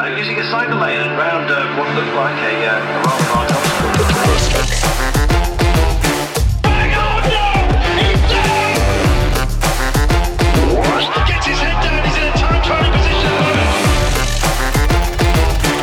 uh, 0.00 0.16
using 0.16 0.38
a 0.38 0.44
cycle 0.50 0.78
lane 0.78 1.10
around 1.12 1.50
uh, 1.50 1.76
what 1.76 1.94
looked 1.94 2.14
like 2.16 2.38
a, 2.40 2.66
uh, 2.66 2.80
a 2.80 3.02
rather 3.04 3.28
large 3.28 3.50
obstacle. 3.52 3.90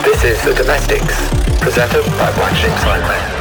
This 0.04 0.24
is 0.24 0.44
The 0.44 0.54
Domestiques, 0.56 1.60
presented 1.62 2.04
by 2.18 2.34
Black 2.34 2.56
Sheep 2.56 2.72
Cycling. 2.80 3.37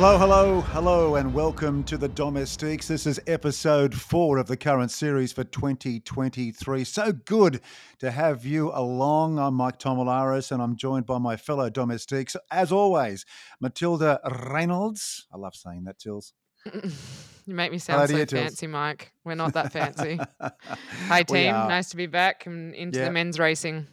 Hello, 0.00 0.16
hello, 0.16 0.60
hello, 0.60 1.14
and 1.16 1.34
welcome 1.34 1.82
to 1.82 1.98
the 1.98 2.06
Domestiques. 2.08 2.86
This 2.86 3.04
is 3.04 3.18
episode 3.26 3.92
four 3.92 4.38
of 4.38 4.46
the 4.46 4.56
current 4.56 4.92
series 4.92 5.32
for 5.32 5.42
2023. 5.42 6.84
So 6.84 7.10
good 7.10 7.60
to 7.98 8.12
have 8.12 8.46
you 8.46 8.70
along. 8.72 9.40
I'm 9.40 9.54
Mike 9.54 9.80
Tomalaris, 9.80 10.52
and 10.52 10.62
I'm 10.62 10.76
joined 10.76 11.04
by 11.04 11.18
my 11.18 11.36
fellow 11.36 11.68
Domestiques, 11.68 12.36
as 12.52 12.70
always, 12.70 13.26
Matilda 13.60 14.20
Reynolds. 14.48 15.26
I 15.34 15.36
love 15.36 15.56
saying 15.56 15.82
that, 15.84 15.98
Tills. 15.98 16.32
You 17.46 17.54
make 17.54 17.72
me 17.72 17.78
sound 17.78 18.06
to 18.08 18.14
so 18.14 18.24
Tills. 18.26 18.42
fancy, 18.42 18.66
Mike. 18.66 19.10
We're 19.24 19.34
not 19.34 19.54
that 19.54 19.72
fancy. 19.72 20.20
Hi, 21.08 21.22
team. 21.22 21.50
Nice 21.52 21.88
to 21.90 21.96
be 21.96 22.04
back 22.06 22.44
and 22.44 22.74
into 22.74 22.98
Yeah. 22.98 23.06
the 23.06 23.10
men's 23.10 23.38
racing. 23.38 23.86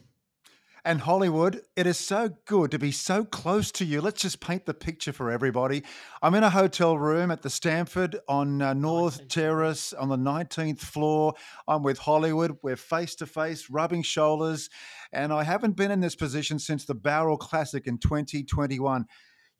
And 0.86 1.00
Hollywood, 1.00 1.62
it 1.74 1.84
is 1.88 1.98
so 1.98 2.30
good 2.44 2.70
to 2.70 2.78
be 2.78 2.92
so 2.92 3.24
close 3.24 3.72
to 3.72 3.84
you. 3.84 4.00
Let's 4.00 4.22
just 4.22 4.38
paint 4.38 4.66
the 4.66 4.72
picture 4.72 5.12
for 5.12 5.32
everybody. 5.32 5.82
I'm 6.22 6.36
in 6.36 6.44
a 6.44 6.50
hotel 6.50 6.96
room 6.96 7.32
at 7.32 7.42
the 7.42 7.50
Stamford 7.50 8.20
on 8.28 8.62
uh, 8.62 8.72
North 8.72 9.26
Terrace 9.26 9.92
on 9.92 10.08
the 10.10 10.16
19th 10.16 10.78
floor. 10.78 11.34
I'm 11.66 11.82
with 11.82 11.98
Hollywood. 11.98 12.58
We're 12.62 12.76
face 12.76 13.16
to 13.16 13.26
face, 13.26 13.68
rubbing 13.68 14.02
shoulders. 14.02 14.70
And 15.12 15.32
I 15.32 15.42
haven't 15.42 15.74
been 15.74 15.90
in 15.90 15.98
this 15.98 16.14
position 16.14 16.60
since 16.60 16.84
the 16.84 16.94
Barrel 16.94 17.36
Classic 17.36 17.84
in 17.88 17.98
2021. 17.98 19.06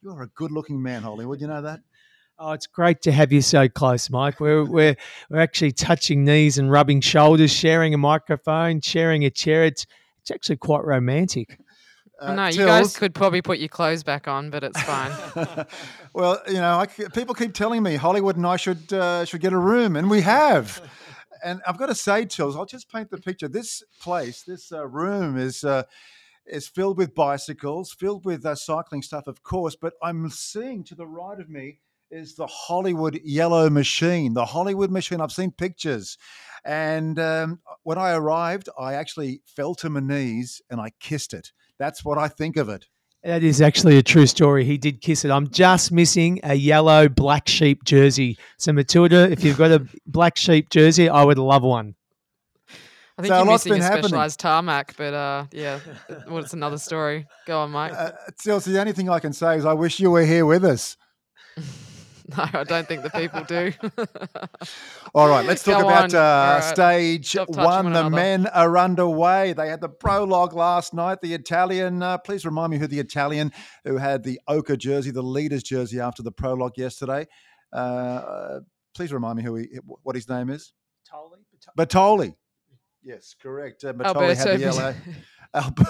You're 0.02 0.22
a 0.22 0.28
good 0.28 0.52
looking 0.52 0.80
man, 0.80 1.02
Hollywood. 1.02 1.40
You 1.40 1.48
know 1.48 1.62
that? 1.62 1.80
Oh, 2.38 2.52
it's 2.52 2.66
great 2.66 3.00
to 3.00 3.12
have 3.12 3.32
you 3.32 3.40
so 3.40 3.66
close, 3.66 4.10
Mike. 4.10 4.40
We're 4.40 4.62
we're 4.62 4.94
we're 5.30 5.40
actually 5.40 5.72
touching 5.72 6.22
knees 6.22 6.58
and 6.58 6.70
rubbing 6.70 7.00
shoulders, 7.00 7.50
sharing 7.50 7.94
a 7.94 7.96
microphone, 7.96 8.82
sharing 8.82 9.24
a 9.24 9.30
chair. 9.30 9.64
It's 9.64 9.86
it's 10.26 10.34
actually 10.34 10.56
quite 10.56 10.84
romantic. 10.84 11.56
I 12.20 12.34
know, 12.34 12.42
Uh, 12.44 12.48
you 12.48 12.64
guys 12.66 12.96
could 12.96 13.14
probably 13.14 13.42
put 13.42 13.58
your 13.58 13.68
clothes 13.68 14.02
back 14.02 14.26
on, 14.26 14.50
but 14.50 14.64
it's 14.64 14.80
fine. 14.82 15.12
well, 16.14 16.42
you 16.48 16.54
know, 16.54 16.78
I 16.78 16.86
c 16.88 17.04
people 17.14 17.34
keep 17.34 17.54
telling 17.54 17.82
me 17.82 17.94
Hollywood 17.94 18.36
and 18.36 18.46
I 18.46 18.56
should 18.56 18.92
uh, 18.92 19.24
should 19.24 19.40
get 19.40 19.52
a 19.52 19.58
room, 19.58 19.94
and 19.94 20.10
we 20.10 20.22
have. 20.22 20.82
And 21.44 21.60
I've 21.64 21.78
got 21.78 21.86
to 21.86 21.94
say, 21.94 22.24
Tills, 22.24 22.56
I'll 22.56 22.66
just 22.66 22.90
paint 22.90 23.10
the 23.10 23.18
picture. 23.18 23.46
This 23.46 23.84
place, 24.00 24.42
this 24.42 24.72
uh, 24.72 24.86
room, 24.88 25.36
is 25.36 25.62
uh, 25.62 25.84
is 26.46 26.66
filled 26.66 26.98
with 26.98 27.14
bicycles, 27.14 27.92
filled 27.92 28.24
with 28.24 28.44
uh, 28.44 28.56
cycling 28.56 29.02
stuff, 29.02 29.28
of 29.28 29.42
course. 29.44 29.76
But 29.76 29.92
I'm 30.02 30.28
seeing 30.30 30.82
to 30.84 30.94
the 30.96 31.06
right 31.06 31.38
of 31.38 31.48
me 31.48 31.78
is 32.10 32.34
the 32.34 32.46
Hollywood 32.46 33.20
Yellow 33.24 33.68
Machine. 33.70 34.34
The 34.34 34.44
Hollywood 34.46 34.90
Machine. 34.90 35.20
I've 35.20 35.32
seen 35.32 35.50
pictures, 35.50 36.16
and 36.64 37.18
um, 37.18 37.60
when 37.82 37.98
I 37.98 38.12
arrived, 38.12 38.68
I 38.78 38.94
actually 38.94 39.42
fell 39.46 39.74
to 39.76 39.90
my 39.90 40.00
knees 40.00 40.60
and 40.70 40.80
I 40.80 40.90
kissed 41.00 41.34
it. 41.34 41.52
That's 41.78 42.04
what 42.04 42.18
I 42.18 42.28
think 42.28 42.56
of 42.56 42.68
it. 42.68 42.86
That 43.22 43.42
is 43.42 43.60
actually 43.60 43.98
a 43.98 44.02
true 44.02 44.26
story. 44.26 44.64
He 44.64 44.78
did 44.78 45.00
kiss 45.00 45.24
it. 45.24 45.30
I'm 45.32 45.48
just 45.50 45.90
missing 45.90 46.38
a 46.44 46.54
yellow 46.54 47.08
black 47.08 47.48
sheep 47.48 47.82
jersey. 47.84 48.38
So 48.56 48.72
Matilda, 48.72 49.28
if 49.30 49.42
you've 49.42 49.58
got 49.58 49.72
a 49.72 49.84
black 50.06 50.36
sheep 50.36 50.70
jersey, 50.70 51.08
I 51.08 51.24
would 51.24 51.38
love 51.38 51.62
one. 51.64 51.96
I 53.18 53.22
think 53.22 53.28
So 53.28 53.34
a 53.34 53.38
you're 53.38 53.46
lot's 53.46 53.64
missing 53.64 53.72
a 53.72 53.74
been 53.76 53.82
happening. 53.82 54.02
specialized 54.04 54.40
tarmac, 54.40 54.94
but 54.96 55.14
uh, 55.14 55.46
yeah, 55.50 55.80
well, 56.28 56.38
it's 56.38 56.52
another 56.52 56.78
story. 56.78 57.26
Go 57.46 57.60
on, 57.60 57.70
Mike. 57.72 57.94
Uh, 57.96 58.12
Chelsea, 58.40 58.72
the 58.72 58.80
only 58.80 58.92
thing 58.92 59.08
I 59.08 59.18
can 59.18 59.32
say 59.32 59.56
is 59.56 59.64
I 59.64 59.72
wish 59.72 59.98
you 59.98 60.10
were 60.10 60.24
here 60.24 60.46
with 60.46 60.64
us. 60.64 60.96
no, 62.36 62.44
I 62.52 62.64
don't 62.64 62.88
think 62.88 63.02
the 63.02 63.10
people 63.10 63.44
do. 63.44 63.72
All 65.14 65.28
right, 65.28 65.46
let's 65.46 65.62
talk 65.62 65.80
Go 65.82 65.88
about 65.88 66.12
uh, 66.14 66.18
All 66.18 66.54
right. 66.58 66.64
stage 66.64 67.30
Stop 67.30 67.50
one. 67.50 67.64
one 67.64 67.84
The 67.92 68.00
another. 68.00 68.10
men 68.16 68.46
are 68.48 68.76
underway. 68.78 69.52
They 69.52 69.68
had 69.68 69.80
the 69.80 69.88
prologue 69.88 70.52
last 70.52 70.92
night. 70.92 71.20
The 71.20 71.34
Italian, 71.34 72.02
uh, 72.02 72.18
please 72.18 72.44
remind 72.44 72.70
me 72.72 72.78
who 72.78 72.86
the 72.86 72.98
Italian 72.98 73.52
who 73.84 73.96
had 73.98 74.24
the 74.24 74.40
ochre 74.48 74.76
jersey, 74.76 75.10
the 75.12 75.22
leader's 75.22 75.62
jersey 75.62 76.00
after 76.00 76.22
the 76.22 76.32
prologue 76.32 76.76
yesterday. 76.76 77.26
Uh, 77.72 77.76
Uh, 77.76 78.60
please 78.94 79.12
remind 79.12 79.36
me 79.36 79.42
who 79.44 79.54
he, 79.56 79.68
what 80.02 80.16
his 80.16 80.28
name 80.28 80.50
is. 80.50 80.72
Batoli. 81.78 82.34
Yes, 83.02 83.34
correct. 83.40 83.84
Uh, 83.84 83.92
Batoli 83.92 84.36
had 84.36 84.48
the 84.48 84.58
yellow. 84.58 84.94
Alb- 85.54 85.86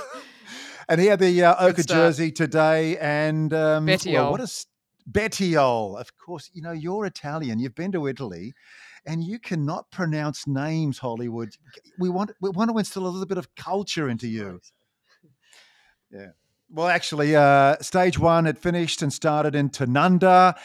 and 0.88 1.00
he 1.00 1.06
had 1.06 1.18
the 1.18 1.44
uh, 1.44 1.66
ochre 1.66 1.82
jersey 1.82 2.30
today. 2.30 2.98
And 2.98 3.52
um, 3.54 3.86
well, 3.86 3.96
Bettiol. 3.98 4.30
what 4.32 4.40
is 4.40 4.66
Bettiol? 5.10 6.00
Of 6.00 6.16
course, 6.16 6.50
you 6.52 6.62
know 6.62 6.72
you're 6.72 7.06
Italian. 7.06 7.58
You've 7.58 7.74
been 7.74 7.92
to 7.92 8.06
Italy, 8.06 8.54
and 9.06 9.22
you 9.22 9.38
cannot 9.38 9.90
pronounce 9.90 10.46
names. 10.46 10.98
Hollywood. 10.98 11.56
We 11.98 12.08
want 12.08 12.32
we 12.40 12.50
want 12.50 12.70
to 12.70 12.78
instill 12.78 13.06
a 13.06 13.08
little 13.08 13.26
bit 13.26 13.38
of 13.38 13.54
culture 13.54 14.08
into 14.08 14.28
you. 14.28 14.60
Yeah. 16.10 16.30
Well, 16.68 16.88
actually, 16.88 17.36
uh, 17.36 17.76
stage 17.80 18.18
one 18.18 18.44
had 18.44 18.58
finished 18.58 19.00
and 19.00 19.12
started 19.12 19.54
in 19.54 19.70
Tanunda, 19.70 20.56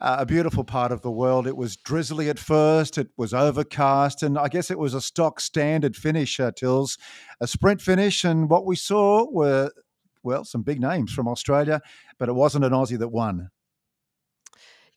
uh, 0.00 0.16
a 0.20 0.24
beautiful 0.26 0.62
part 0.62 0.92
of 0.92 1.02
the 1.02 1.10
world. 1.10 1.48
It 1.48 1.56
was 1.56 1.76
drizzly 1.76 2.28
at 2.28 2.38
first, 2.38 2.96
it 2.96 3.08
was 3.16 3.34
overcast, 3.34 4.22
and 4.22 4.38
I 4.38 4.46
guess 4.46 4.70
it 4.70 4.78
was 4.78 4.94
a 4.94 5.00
stock 5.00 5.40
standard 5.40 5.96
finish, 5.96 6.38
uh, 6.38 6.52
Tills, 6.52 6.96
a 7.40 7.48
sprint 7.48 7.80
finish. 7.80 8.22
And 8.22 8.48
what 8.48 8.66
we 8.66 8.76
saw 8.76 9.26
were, 9.30 9.72
well, 10.22 10.44
some 10.44 10.62
big 10.62 10.80
names 10.80 11.12
from 11.12 11.26
Australia, 11.26 11.80
but 12.18 12.28
it 12.28 12.34
wasn't 12.34 12.64
an 12.64 12.72
Aussie 12.72 12.98
that 12.98 13.08
won. 13.08 13.50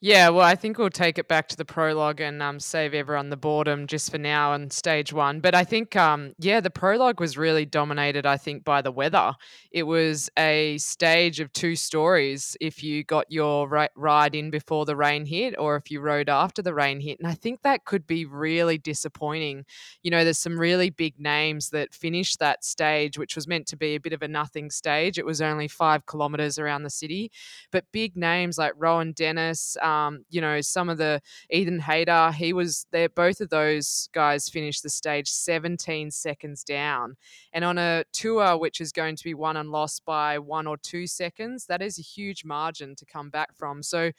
Yeah, 0.04 0.30
well, 0.30 0.44
I 0.44 0.56
think 0.56 0.78
we'll 0.78 0.90
take 0.90 1.16
it 1.16 1.28
back 1.28 1.46
to 1.50 1.56
the 1.56 1.64
prologue 1.64 2.20
and 2.20 2.42
um, 2.42 2.58
save 2.58 2.92
everyone 2.92 3.30
the 3.30 3.36
boredom 3.36 3.86
just 3.86 4.10
for 4.10 4.18
now 4.18 4.52
and 4.52 4.72
stage 4.72 5.12
one. 5.12 5.38
But 5.38 5.54
I 5.54 5.62
think, 5.62 5.94
um, 5.94 6.32
yeah, 6.40 6.58
the 6.58 6.70
prologue 6.70 7.20
was 7.20 7.38
really 7.38 7.64
dominated, 7.64 8.26
I 8.26 8.36
think, 8.36 8.64
by 8.64 8.82
the 8.82 8.90
weather. 8.90 9.32
It 9.70 9.84
was 9.84 10.28
a 10.36 10.76
stage 10.78 11.38
of 11.38 11.52
two 11.52 11.76
stories 11.76 12.56
if 12.60 12.82
you 12.82 13.04
got 13.04 13.30
your 13.30 13.68
ri- 13.68 13.90
ride 13.94 14.34
in 14.34 14.50
before 14.50 14.86
the 14.86 14.96
rain 14.96 15.24
hit 15.24 15.54
or 15.56 15.76
if 15.76 15.88
you 15.88 16.00
rode 16.00 16.28
after 16.28 16.62
the 16.62 16.74
rain 16.74 16.98
hit. 16.98 17.20
And 17.20 17.28
I 17.28 17.34
think 17.34 17.62
that 17.62 17.84
could 17.84 18.04
be 18.04 18.24
really 18.26 18.78
disappointing. 18.78 19.64
You 20.02 20.10
know, 20.10 20.24
there's 20.24 20.38
some 20.38 20.58
really 20.58 20.90
big 20.90 21.20
names 21.20 21.70
that 21.70 21.94
finished 21.94 22.40
that 22.40 22.64
stage, 22.64 23.18
which 23.18 23.36
was 23.36 23.46
meant 23.46 23.68
to 23.68 23.76
be 23.76 23.94
a 23.94 24.00
bit 24.00 24.12
of 24.12 24.22
a 24.22 24.28
nothing 24.28 24.72
stage. 24.72 25.16
It 25.16 25.26
was 25.26 25.40
only 25.40 25.68
five 25.68 26.06
kilometers 26.06 26.58
around 26.58 26.82
the 26.82 26.90
city 26.90 27.30
but 27.70 27.84
big 27.92 28.16
names 28.16 28.58
like 28.58 28.72
Rohan 28.76 29.12
Dennis, 29.12 29.76
um, 29.82 29.91
Um, 29.92 30.24
you 30.30 30.40
know, 30.40 30.60
some 30.60 30.88
of 30.88 30.98
the 30.98 31.20
Ethan 31.50 31.80
Hayter, 31.80 32.32
he 32.32 32.52
was 32.52 32.86
there. 32.90 33.08
Both 33.08 33.40
of 33.40 33.50
those 33.50 34.08
guys 34.12 34.48
finished 34.48 34.82
the 34.82 34.90
stage 34.90 35.28
17 35.28 36.10
seconds 36.10 36.64
down. 36.64 37.16
And 37.52 37.64
on 37.64 37.78
a 37.78 38.04
tour 38.12 38.56
which 38.56 38.80
is 38.80 38.92
going 38.92 39.16
to 39.16 39.24
be 39.24 39.34
won 39.34 39.56
and 39.56 39.70
lost 39.70 40.04
by 40.04 40.38
one 40.38 40.66
or 40.66 40.76
two 40.76 41.06
seconds, 41.06 41.66
that 41.66 41.82
is 41.82 41.98
a 41.98 42.02
huge 42.02 42.44
margin 42.44 42.94
to 42.96 43.04
come 43.04 43.30
back 43.30 43.54
from. 43.54 43.82
So 43.82 44.12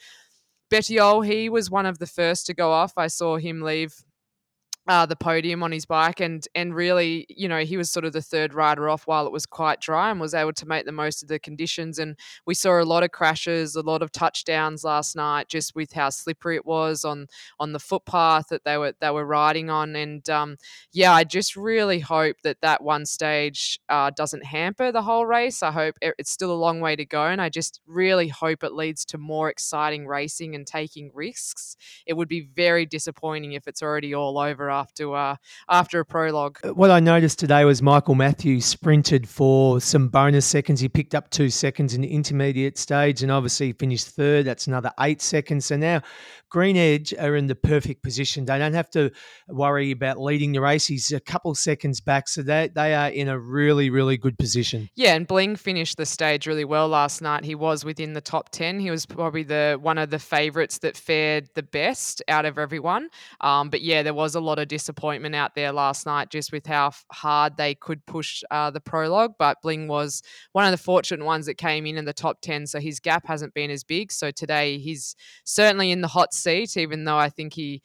Bettiol, 0.69 1.25
he 1.25 1.49
was 1.49 1.69
one 1.69 1.85
of 1.85 1.99
the 1.99 2.07
first 2.07 2.45
to 2.47 2.53
go 2.53 2.71
off. 2.71 2.93
I 2.97 3.07
saw 3.07 3.37
him 3.37 3.61
leave 3.61 3.93
uh, 4.87 5.05
the 5.05 5.15
podium 5.15 5.63
on 5.63 5.71
his 5.71 5.85
bike 5.85 6.19
and 6.19 6.45
and 6.55 6.75
really 6.75 7.25
you 7.29 7.47
know 7.47 7.59
he 7.59 7.77
was 7.77 7.89
sort 7.89 8.03
of 8.03 8.11
the 8.11 8.21
third 8.21 8.53
rider 8.53 8.89
off 8.89 9.07
while 9.07 9.25
it 9.25 9.31
was 9.31 9.45
quite 9.45 9.79
dry 9.79 10.11
and 10.11 10.19
was 10.19 10.33
able 10.33 10.51
to 10.51 10.65
make 10.65 10.85
the 10.85 10.91
most 10.91 11.21
of 11.23 11.29
the 11.29 11.39
conditions. 11.39 11.99
And 11.99 12.17
we 12.45 12.53
saw 12.53 12.81
a 12.81 12.83
lot 12.83 13.01
of 13.03 13.11
crashes 13.11 13.75
a 13.75 13.81
lot 13.81 14.01
of 14.01 14.11
touchdowns 14.11 14.83
last 14.83 15.15
night 15.15 15.47
just 15.47 15.73
with 15.73 15.93
how 15.93 16.09
slippery 16.09 16.57
it 16.57 16.65
was 16.65 17.05
on 17.05 17.27
on 17.59 17.71
the 17.71 17.79
footpath 17.79 18.47
that 18.49 18.65
they 18.65 18.77
were 18.77 18.93
they 18.99 19.09
were 19.09 19.25
riding 19.25 19.69
on. 19.69 19.95
And 19.95 20.29
um, 20.29 20.57
yeah 20.91 21.13
I 21.13 21.23
just 21.23 21.55
really 21.55 21.99
hope 21.99 22.37
that 22.43 22.57
that 22.61 22.83
one 22.83 23.05
stage 23.05 23.79
uh, 23.89 24.11
doesn't 24.15 24.45
hamper 24.45 24.91
the 24.91 25.01
whole 25.01 25.25
race. 25.25 25.63
I 25.63 25.71
hope 25.71 25.95
it- 26.01 26.15
it's 26.17 26.31
still 26.31 26.51
a 26.51 26.53
long 26.53 26.79
way 26.79 26.95
to 26.95 27.05
go. 27.05 27.23
And 27.27 27.41
I 27.41 27.49
just 27.49 27.79
really 27.87 28.27
hope 28.27 28.63
it 28.63 28.73
leads 28.73 29.05
to 29.05 29.17
more 29.17 29.49
exciting 29.49 30.07
racing 30.07 30.55
and 30.55 30.65
taking 30.67 31.11
risks. 31.13 31.75
It 32.05 32.13
would 32.13 32.27
be 32.27 32.41
very 32.55 32.85
disappointing 32.85 33.53
if 33.53 33.67
it's 33.67 33.81
already 33.81 34.13
all 34.13 34.37
over 34.37 34.69
after 34.73 35.15
uh, 35.15 35.35
after 35.69 35.99
a 35.99 36.05
prologue. 36.05 36.59
What 36.73 36.91
I 36.91 36.99
noticed 36.99 37.39
today 37.39 37.63
was 37.63 37.81
Michael 37.81 38.15
Matthews 38.15 38.65
sprinted 38.65 39.29
for 39.29 39.79
some 39.79 40.09
bonus 40.09 40.45
seconds. 40.45 40.81
He 40.81 40.89
picked 40.89 41.15
up 41.15 41.29
two 41.29 41.49
seconds 41.49 41.93
in 41.93 42.01
the 42.01 42.11
intermediate 42.11 42.77
stage 42.77 43.23
and 43.23 43.31
obviously 43.31 43.71
finished 43.73 44.09
third. 44.09 44.45
That's 44.45 44.67
another 44.67 44.91
eight 44.99 45.21
seconds. 45.21 45.67
So 45.67 45.77
now 45.77 46.01
Green 46.49 46.77
Edge 46.77 47.13
are 47.15 47.35
in 47.35 47.47
the 47.47 47.55
perfect 47.55 48.03
position. 48.03 48.45
They 48.45 48.59
don't 48.59 48.73
have 48.73 48.89
to 48.91 49.11
worry 49.47 49.91
about 49.91 50.21
leading 50.21 50.51
the 50.51 50.61
race. 50.61 50.85
He's 50.85 51.11
a 51.11 51.19
couple 51.19 51.55
seconds 51.55 51.99
back. 51.99 52.27
So 52.27 52.43
they, 52.43 52.69
they 52.75 52.93
are 52.93 53.09
in 53.09 53.27
a 53.27 53.39
really, 53.39 53.89
really 53.89 54.17
good 54.17 54.37
position. 54.37 54.89
Yeah, 54.95 55.15
and 55.15 55.25
Bling 55.25 55.55
finished 55.55 55.97
the 55.97 56.05
stage 56.05 56.45
really 56.45 56.65
well 56.65 56.87
last 56.87 57.21
night. 57.21 57.43
He 57.43 57.55
was 57.55 57.83
within 57.83 58.13
the 58.13 58.21
top 58.21 58.49
ten. 58.49 58.79
He 58.79 58.91
was 58.91 59.05
probably 59.05 59.43
the 59.43 59.79
one 59.81 59.97
of 59.97 60.11
the 60.11 60.19
favourites 60.19 60.77
that 60.79 60.95
fared 60.95 61.49
the 61.55 61.63
best 61.63 62.21
out 62.27 62.45
of 62.45 62.59
everyone. 62.59 63.09
Um, 63.41 63.69
but 63.69 63.81
yeah, 63.81 64.03
there 64.03 64.13
was 64.13 64.35
a 64.35 64.39
lot 64.39 64.59
of 64.59 64.62
of 64.63 64.67
disappointment 64.67 65.35
out 65.35 65.53
there 65.53 65.71
last 65.71 66.07
night, 66.07 66.29
just 66.29 66.51
with 66.51 66.65
how 66.65 66.91
hard 67.11 67.57
they 67.57 67.75
could 67.75 68.03
push 68.07 68.43
uh, 68.49 68.71
the 68.71 68.81
prologue. 68.81 69.33
But 69.37 69.61
Bling 69.61 69.87
was 69.87 70.23
one 70.53 70.65
of 70.65 70.71
the 70.71 70.77
fortunate 70.77 71.23
ones 71.23 71.45
that 71.45 71.55
came 71.55 71.85
in 71.85 71.97
in 71.97 72.05
the 72.05 72.13
top 72.13 72.41
10, 72.41 72.65
so 72.65 72.79
his 72.79 72.99
gap 72.99 73.27
hasn't 73.27 73.53
been 73.53 73.69
as 73.69 73.83
big. 73.83 74.11
So 74.11 74.31
today 74.31 74.79
he's 74.79 75.15
certainly 75.43 75.91
in 75.91 76.01
the 76.01 76.07
hot 76.07 76.33
seat, 76.33 76.75
even 76.75 77.03
though 77.03 77.17
I 77.17 77.29
think 77.29 77.53
he 77.53 77.83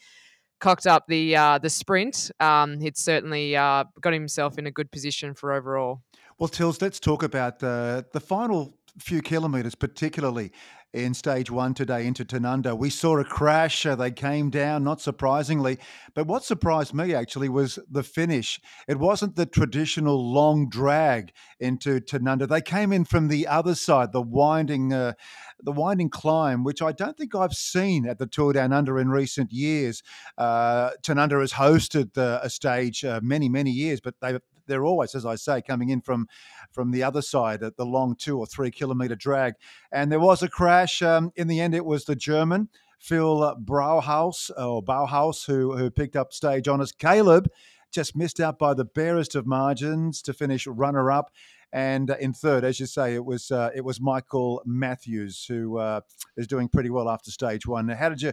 cocked 0.60 0.86
up 0.86 1.06
the 1.08 1.36
uh, 1.36 1.58
the 1.58 1.70
sprint. 1.70 2.30
Um, 2.40 2.80
he'd 2.80 2.96
certainly 2.96 3.56
uh, 3.56 3.84
got 4.00 4.12
himself 4.12 4.58
in 4.58 4.66
a 4.66 4.70
good 4.70 4.90
position 4.90 5.34
for 5.34 5.52
overall. 5.52 6.02
Well, 6.38 6.48
Tills, 6.48 6.80
let's 6.80 7.00
talk 7.00 7.22
about 7.22 7.58
the 7.58 8.06
the 8.12 8.20
final 8.20 8.74
few 8.98 9.22
kilometres, 9.22 9.74
particularly 9.74 10.52
in 10.94 11.12
stage 11.12 11.50
one 11.50 11.74
today 11.74 12.06
into 12.06 12.24
Tanunda. 12.24 12.76
We 12.76 12.90
saw 12.90 13.18
a 13.18 13.24
crash. 13.24 13.84
Uh, 13.84 13.94
they 13.94 14.10
came 14.10 14.50
down, 14.50 14.84
not 14.84 15.00
surprisingly. 15.00 15.78
But 16.14 16.26
what 16.26 16.44
surprised 16.44 16.94
me 16.94 17.14
actually 17.14 17.48
was 17.48 17.78
the 17.90 18.02
finish. 18.02 18.60
It 18.86 18.98
wasn't 18.98 19.36
the 19.36 19.46
traditional 19.46 20.32
long 20.32 20.68
drag 20.68 21.32
into 21.60 22.00
Tanunda. 22.00 22.48
They 22.48 22.62
came 22.62 22.92
in 22.92 23.04
from 23.04 23.28
the 23.28 23.46
other 23.46 23.74
side, 23.74 24.12
the 24.12 24.22
winding. 24.22 24.92
Uh, 24.92 25.12
the 25.60 25.72
winding 25.72 26.08
climb, 26.08 26.62
which 26.62 26.80
I 26.80 26.92
don't 26.92 27.16
think 27.16 27.34
I've 27.34 27.52
seen 27.52 28.06
at 28.06 28.18
the 28.18 28.28
Tour 28.28 28.52
Down 28.52 28.72
Under 28.72 28.96
in 28.96 29.08
recent 29.08 29.52
years. 29.52 30.04
Uh, 30.36 30.90
Tanunda 31.02 31.40
has 31.40 31.54
hosted 31.54 32.14
the, 32.14 32.38
a 32.42 32.48
stage 32.48 33.04
uh, 33.04 33.18
many, 33.24 33.48
many 33.48 33.72
years, 33.72 34.00
but 34.00 34.14
they 34.20 34.38
they're 34.68 34.84
always, 34.84 35.14
as 35.14 35.26
I 35.26 35.34
say, 35.34 35.60
coming 35.62 35.88
in 35.88 36.00
from 36.00 36.28
from 36.70 36.92
the 36.92 37.02
other 37.02 37.22
side 37.22 37.62
at 37.62 37.76
the 37.76 37.86
long 37.86 38.14
two 38.14 38.38
or 38.38 38.46
three 38.46 38.70
kilometer 38.70 39.16
drag. 39.16 39.54
And 39.90 40.12
there 40.12 40.20
was 40.20 40.42
a 40.42 40.48
crash. 40.48 41.02
Um, 41.02 41.32
in 41.34 41.48
the 41.48 41.60
end, 41.60 41.74
it 41.74 41.84
was 41.84 42.04
the 42.04 42.14
German. 42.14 42.68
Phil 43.00 43.56
Brauhaus 43.64 44.50
or 44.56 44.82
Bauhaus, 44.82 45.46
who 45.46 45.76
who 45.76 45.90
picked 45.90 46.16
up 46.16 46.32
stage 46.32 46.68
honors. 46.68 46.92
Caleb 46.92 47.48
just 47.90 48.16
missed 48.16 48.40
out 48.40 48.58
by 48.58 48.74
the 48.74 48.84
barest 48.84 49.34
of 49.34 49.46
margins 49.46 50.20
to 50.22 50.32
finish 50.32 50.66
runner 50.66 51.10
up. 51.10 51.30
And 51.72 52.10
in 52.18 52.32
third, 52.32 52.64
as 52.64 52.80
you 52.80 52.86
say, 52.86 53.14
it 53.14 53.24
was 53.24 53.50
uh, 53.50 53.70
it 53.74 53.84
was 53.84 54.00
Michael 54.00 54.62
Matthews 54.64 55.44
who 55.44 55.78
uh, 55.78 56.00
is 56.36 56.46
doing 56.46 56.68
pretty 56.68 56.90
well 56.90 57.08
after 57.08 57.30
stage 57.30 57.66
one. 57.66 57.88
How 57.88 58.08
did 58.08 58.22
you 58.22 58.32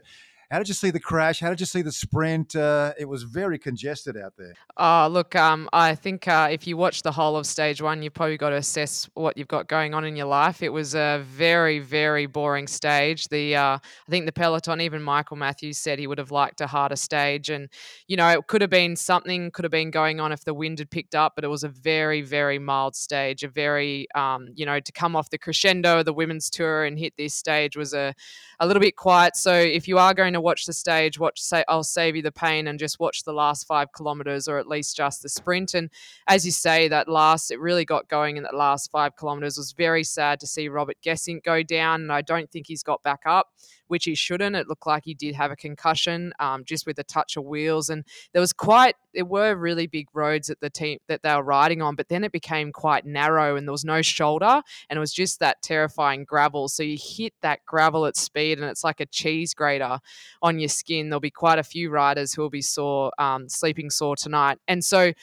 how 0.52 0.60
did 0.60 0.68
you 0.68 0.74
see 0.74 0.92
the 0.92 1.00
crash? 1.00 1.40
How 1.40 1.50
did 1.50 1.60
you 1.60 1.66
see 1.66 1.82
the 1.82 1.92
sprint? 1.92 2.56
Uh, 2.56 2.94
it 3.00 3.06
was 3.06 3.24
very 3.24 3.58
congested 3.58 4.16
out 4.18 4.34
there. 4.38 4.54
Oh, 4.78 5.08
look, 5.10 5.36
um, 5.36 5.70
I 5.74 5.96
think 5.96 6.28
uh, 6.28 6.50
if 6.52 6.68
you 6.68 6.78
watch 6.78 7.02
the 7.02 7.12
whole 7.12 7.36
of 7.36 7.48
stage 7.48 7.82
one, 7.82 8.04
you've 8.04 8.14
probably 8.14 8.38
got 8.38 8.50
to 8.50 8.58
assess 8.58 9.10
what 9.16 9.38
you've 9.38 9.48
got 9.48 9.68
going 9.68 9.94
on 9.94 10.06
in 10.06 10.16
your 10.16 10.28
life. 10.28 10.62
It 10.62 10.70
was 10.70 10.94
a 10.94 11.24
very, 11.26 11.80
very 11.80 12.26
boring 12.26 12.68
stage. 12.68 13.28
The 13.30 13.56
uh, 13.56 13.78
I 13.78 14.10
think 14.10 14.26
the 14.26 14.32
peloton, 14.32 14.82
even 14.82 15.02
Michael 15.02 15.38
Matthews 15.38 15.78
said 15.78 15.98
he 15.98 16.08
would 16.08 16.18
have 16.18 16.32
liked 16.32 16.62
a 16.62 16.68
harder 16.68 16.96
stage, 16.96 17.50
and 17.50 17.70
you 18.08 18.18
know 18.18 18.30
it 18.30 18.48
could 18.48 18.62
have 18.62 18.70
been 18.70 18.96
something 18.96 19.52
could 19.52 19.66
have 19.66 19.72
been 19.72 19.92
going 19.92 20.20
on 20.20 20.32
if 20.32 20.46
the 20.46 20.54
wind 20.54 20.80
had 20.80 20.90
picked 20.90 21.16
up, 21.16 21.34
but 21.36 21.44
it 21.44 21.50
was 21.50 21.64
a 21.64 21.70
very, 21.70 22.22
very 22.22 22.60
mild 22.60 22.96
stage. 22.96 23.44
A 23.44 23.48
very, 23.48 24.08
um, 24.16 24.50
you 24.56 24.66
know, 24.66 24.80
to 24.80 24.92
come 24.92 25.16
off 25.16 25.30
the 25.30 25.38
crescendo 25.38 26.00
of 26.00 26.06
the 26.06 26.14
women's 26.14 26.50
tour 26.50 26.86
and 26.86 27.00
hit 27.00 27.14
this 27.18 27.34
stage 27.34 27.76
was 27.76 27.94
a 27.94 28.14
a 28.60 28.68
little 28.68 28.82
bit 28.82 28.96
quiet. 28.96 29.36
So 29.36 29.54
if 29.54 29.88
you 29.88 29.98
are 29.98 30.14
going 30.14 30.35
to 30.36 30.42
watch 30.42 30.66
the 30.66 30.74
stage, 30.74 31.20
watch 31.20 31.42
say 31.42 31.64
I'll 31.68 31.84
save 31.84 32.16
you 32.16 32.22
the 32.22 32.32
pain 32.32 32.68
and 32.68 32.78
just 32.78 33.00
watch 33.00 33.24
the 33.24 33.34
last 33.34 33.66
five 33.66 33.92
kilometers 33.92 34.48
or 34.48 34.58
at 34.58 34.68
least 34.68 34.96
just 34.96 35.24
the 35.24 35.30
sprint. 35.30 35.74
And 35.74 35.90
as 36.28 36.46
you 36.46 36.52
say, 36.52 36.88
that 36.88 37.08
last 37.08 37.52
it 37.52 37.60
really 37.60 37.86
got 37.86 38.08
going 38.08 38.38
in 38.38 38.44
that 38.44 38.56
last 38.56 38.92
five 38.92 39.16
kilometers 39.16 39.58
was 39.58 39.74
very 39.74 40.04
sad 40.04 40.40
to 40.40 40.48
see 40.48 40.70
Robert 40.70 40.98
Gesink 41.04 41.44
go 41.44 41.64
down, 41.64 42.02
and 42.02 42.12
I 42.12 42.22
don't 42.22 42.52
think 42.52 42.68
he's 42.68 42.84
got 42.84 43.02
back 43.04 43.22
up 43.26 43.48
which 43.88 44.06
he 44.06 44.16
shouldn't. 44.16 44.56
It 44.56 44.68
looked 44.68 44.88
like 44.88 45.04
he 45.06 45.14
did 45.14 45.36
have 45.36 45.52
a 45.52 45.56
concussion, 45.56 46.34
um, 46.40 46.64
just 46.66 46.86
with 46.86 46.98
a 47.00 47.04
touch 47.04 47.38
of 47.38 47.46
wheels, 47.46 47.90
and 47.90 48.04
there 48.34 48.42
was 48.42 48.54
quite 48.54 48.96
there 49.14 49.26
were 49.26 49.56
really 49.56 49.88
big 49.88 50.08
roads 50.14 50.48
that 50.48 50.60
the 50.60 50.70
team 50.70 51.00
that 51.08 51.24
they 51.24 51.34
were 51.34 51.44
riding 51.44 51.82
on, 51.82 51.96
but 51.96 52.10
then 52.10 52.24
it 52.24 52.32
became 52.32 52.72
quite 52.72 53.06
narrow 53.06 53.56
and 53.56 53.68
there 53.68 53.72
was 53.72 53.86
no 53.86 54.02
shoulder, 54.02 54.62
and 54.90 54.98
it 54.98 55.00
was 55.00 55.14
just 55.14 55.40
that 55.40 55.62
terrifying 55.62 56.26
gravel. 56.26 56.68
So 56.68 56.84
you 56.84 56.98
hit 57.00 57.34
that 57.42 57.66
gravel 57.66 58.06
at 58.06 58.18
speed, 58.18 58.60
and 58.60 58.68
it's 58.70 58.84
like 58.84 59.00
a 59.00 59.06
cheese 59.06 59.54
grater 59.54 60.00
on 60.42 60.60
your 60.60 60.70
skin. 60.70 61.10
There'll 61.10 61.20
be 61.20 61.32
quite 61.32 61.60
a 61.60 61.64
few 61.64 61.90
riders 61.90 62.34
who 62.34 62.42
will 62.42 62.50
be 62.50 62.62
sore, 62.62 63.12
um, 63.18 63.50
sleeping 63.50 63.90
sore 63.90 64.16
tonight, 64.16 64.60
and 64.68 64.84
so. 64.84 65.14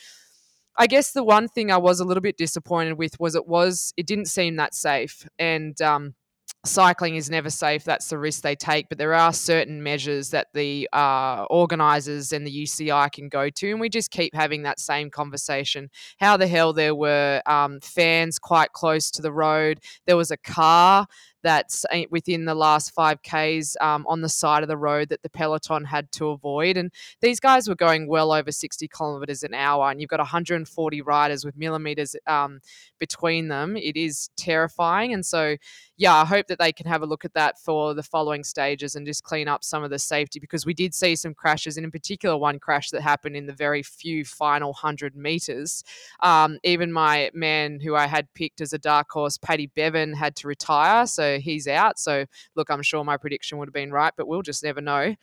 I 0.75 0.87
guess 0.87 1.13
the 1.13 1.23
one 1.23 1.49
thing 1.49 1.71
I 1.71 1.77
was 1.77 2.01
a 2.01 2.05
little 2.07 2.23
bit 2.23 2.39
disappointed 2.39 2.95
with 2.95 3.21
was 3.21 3.35
it 3.35 3.47
was 3.47 3.93
it 3.99 4.07
didn't 4.07 4.25
seem 4.25 4.57
that 4.57 4.75
safe, 4.75 5.29
and 5.39 5.79
um, 5.83 6.15
cycling 6.65 7.17
is 7.17 7.29
never 7.29 7.51
safe. 7.51 7.85
That's 7.85 8.09
the 8.09 8.19
risk 8.19 8.43
they 8.43 8.55
take. 8.55 8.89
But 8.89 8.99
there 8.99 9.15
are 9.15 9.33
certain 9.33 9.83
measures 9.83 10.31
that 10.31 10.49
the 10.55 10.89
uh, 10.93 11.45
organisers 11.51 12.33
and 12.33 12.47
the 12.47 12.65
UCI 12.65 13.11
can 13.11 13.29
go 13.29 13.51
to. 13.51 13.71
And 13.71 13.81
we 13.81 13.89
just 13.89 14.11
keep 14.11 14.35
having 14.35 14.63
that 14.63 14.79
same 14.79 15.11
conversation. 15.11 15.91
How 16.19 16.37
the 16.37 16.47
hell 16.47 16.73
there 16.73 16.95
were 16.95 17.43
um, 17.47 17.81
fans 17.81 18.39
quite 18.39 18.73
close 18.73 19.11
to 19.13 19.23
the 19.23 19.33
road? 19.33 19.81
There 20.07 20.17
was 20.17 20.31
a 20.31 20.37
car 20.37 21.07
that's 21.43 21.85
eh, 21.91 22.07
within 22.11 22.45
the 22.45 22.55
last 22.55 22.95
5Ks 22.95 23.81
um, 23.81 24.07
on 24.09 24.21
the 24.21 24.29
side 24.29 24.63
of 24.63 24.69
the 24.69 24.77
road 24.77 25.09
that 25.11 25.23
the 25.23 25.29
peloton 25.29 25.85
had 25.85 26.11
to 26.13 26.29
avoid. 26.29 26.77
And 26.77 26.93
these 27.21 27.41
guys 27.41 27.69
were 27.69 27.75
going 27.75 28.07
well 28.07 28.33
over 28.33 28.53
60 28.53 28.89
kilometers 28.89 29.43
an 29.43 29.55
hour, 29.55 29.91
and 29.91 30.01
you've 30.01 30.11
got 30.11 30.21
140 30.21 31.03
riders 31.03 31.45
with 31.45 31.57
millimeters 31.57 32.17
um, 32.27 32.61
between 32.99 33.49
them. 33.49 33.77
It 33.77 33.97
is 33.97 34.31
terrifying. 34.37 35.13
And 35.13 35.25
so, 35.25 35.57
yeah, 35.97 36.15
I 36.15 36.25
hope 36.25 36.47
that 36.49 36.59
they 36.59 36.73
can 36.73 36.87
have 36.87 37.03
a 37.03 37.07
look 37.07 37.25
at 37.25 37.35
that 37.35 37.59
for 37.59 37.95
the 37.95 38.03
following 38.03 38.45
stages 38.45 38.95
and 38.95 39.07
just 39.07 39.23
clean 39.23 39.49
up 39.49 39.65
some 39.65 39.85
of 39.85 39.91
the 39.91 39.99
safety 39.99 40.41
because 40.41 40.67
we 40.67 40.75
did 40.75 40.95
see 40.95 41.17
some 41.17 41.35
crashes, 41.35 41.77
and 41.77 41.85
in 41.85 41.91
particular, 41.91 42.37
one 42.37 42.59
crash 42.59 42.91
that 42.91 43.03
happened 43.03 43.37
in 43.37 43.47
the 43.47 43.53
very 43.53 43.83
few 43.83 44.25
final 44.25 44.71
100 44.71 45.17
meters. 45.17 45.85
Um, 46.21 46.59
even 46.65 46.93
my 46.93 47.31
man 47.35 47.81
who 47.81 47.95
I 47.95 48.07
had 48.07 48.33
picked 48.35 48.61
as 48.61 48.73
a 48.73 48.79
dark 48.79 49.11
horse, 49.11 49.39
Paddy 49.39 49.71
Bevin, 49.77 50.15
had 50.15 50.37
to 50.37 50.49
retire. 50.49 51.07
So 51.07 51.32
he's 51.39 51.69
out. 51.69 51.99
So 51.99 52.25
look, 52.55 52.71
I'm 52.71 52.83
sure 52.83 53.05
my 53.05 53.17
prediction 53.17 53.59
would 53.59 53.69
have 53.69 53.75
been 53.75 53.93
right, 53.93 54.13
but 54.17 54.27
we'll 54.27 54.43
just 54.43 54.63
never 54.63 54.81
know. 54.81 55.15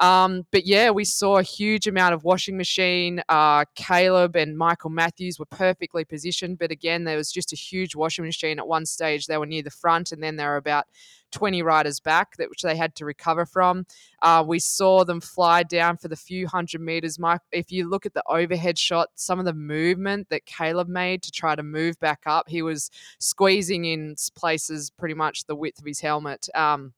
Um, 0.00 0.44
but 0.50 0.66
yeah, 0.66 0.90
we 0.90 1.04
saw 1.04 1.38
a 1.38 1.42
huge 1.42 1.86
amount 1.86 2.14
of 2.14 2.24
washing 2.24 2.56
machine. 2.56 3.22
Uh, 3.28 3.64
Caleb 3.76 4.34
and 4.34 4.58
Michael 4.58 4.90
Matthews 4.90 5.38
were 5.38 5.46
perfectly 5.46 6.04
positioned, 6.04 6.58
but 6.58 6.72
again, 6.72 7.04
there 7.04 7.16
was 7.16 7.30
just 7.30 7.52
a 7.52 7.56
huge 7.56 7.94
washing 7.94 8.24
machine 8.24 8.58
at 8.58 8.66
one 8.66 8.86
stage. 8.86 9.26
They 9.26 9.38
were 9.38 9.46
near 9.46 9.62
the 9.62 9.70
front, 9.70 10.10
and 10.10 10.22
then 10.22 10.36
they 10.36 10.44
were 10.44 10.56
about 10.56 10.86
20 11.34 11.62
riders 11.62 12.00
back, 12.00 12.36
that 12.36 12.48
which 12.48 12.62
they 12.62 12.76
had 12.76 12.94
to 12.94 13.04
recover 13.04 13.44
from. 13.44 13.84
Uh, 14.22 14.42
we 14.46 14.58
saw 14.58 15.04
them 15.04 15.20
fly 15.20 15.62
down 15.64 15.96
for 15.96 16.08
the 16.08 16.16
few 16.16 16.46
hundred 16.46 16.80
meters. 16.80 17.18
Mike, 17.18 17.40
if 17.52 17.70
you 17.72 17.88
look 17.88 18.06
at 18.06 18.14
the 18.14 18.22
overhead 18.28 18.78
shot, 18.78 19.08
some 19.16 19.38
of 19.38 19.44
the 19.44 19.52
movement 19.52 20.28
that 20.30 20.46
Caleb 20.46 20.88
made 20.88 21.22
to 21.24 21.32
try 21.32 21.54
to 21.54 21.62
move 21.62 21.98
back 21.98 22.20
up, 22.26 22.48
he 22.48 22.62
was 22.62 22.90
squeezing 23.18 23.84
in 23.84 24.14
places 24.36 24.90
pretty 24.90 25.14
much 25.14 25.44
the 25.44 25.56
width 25.56 25.80
of 25.80 25.84
his 25.84 26.00
helmet. 26.00 26.48
Um, 26.54 26.94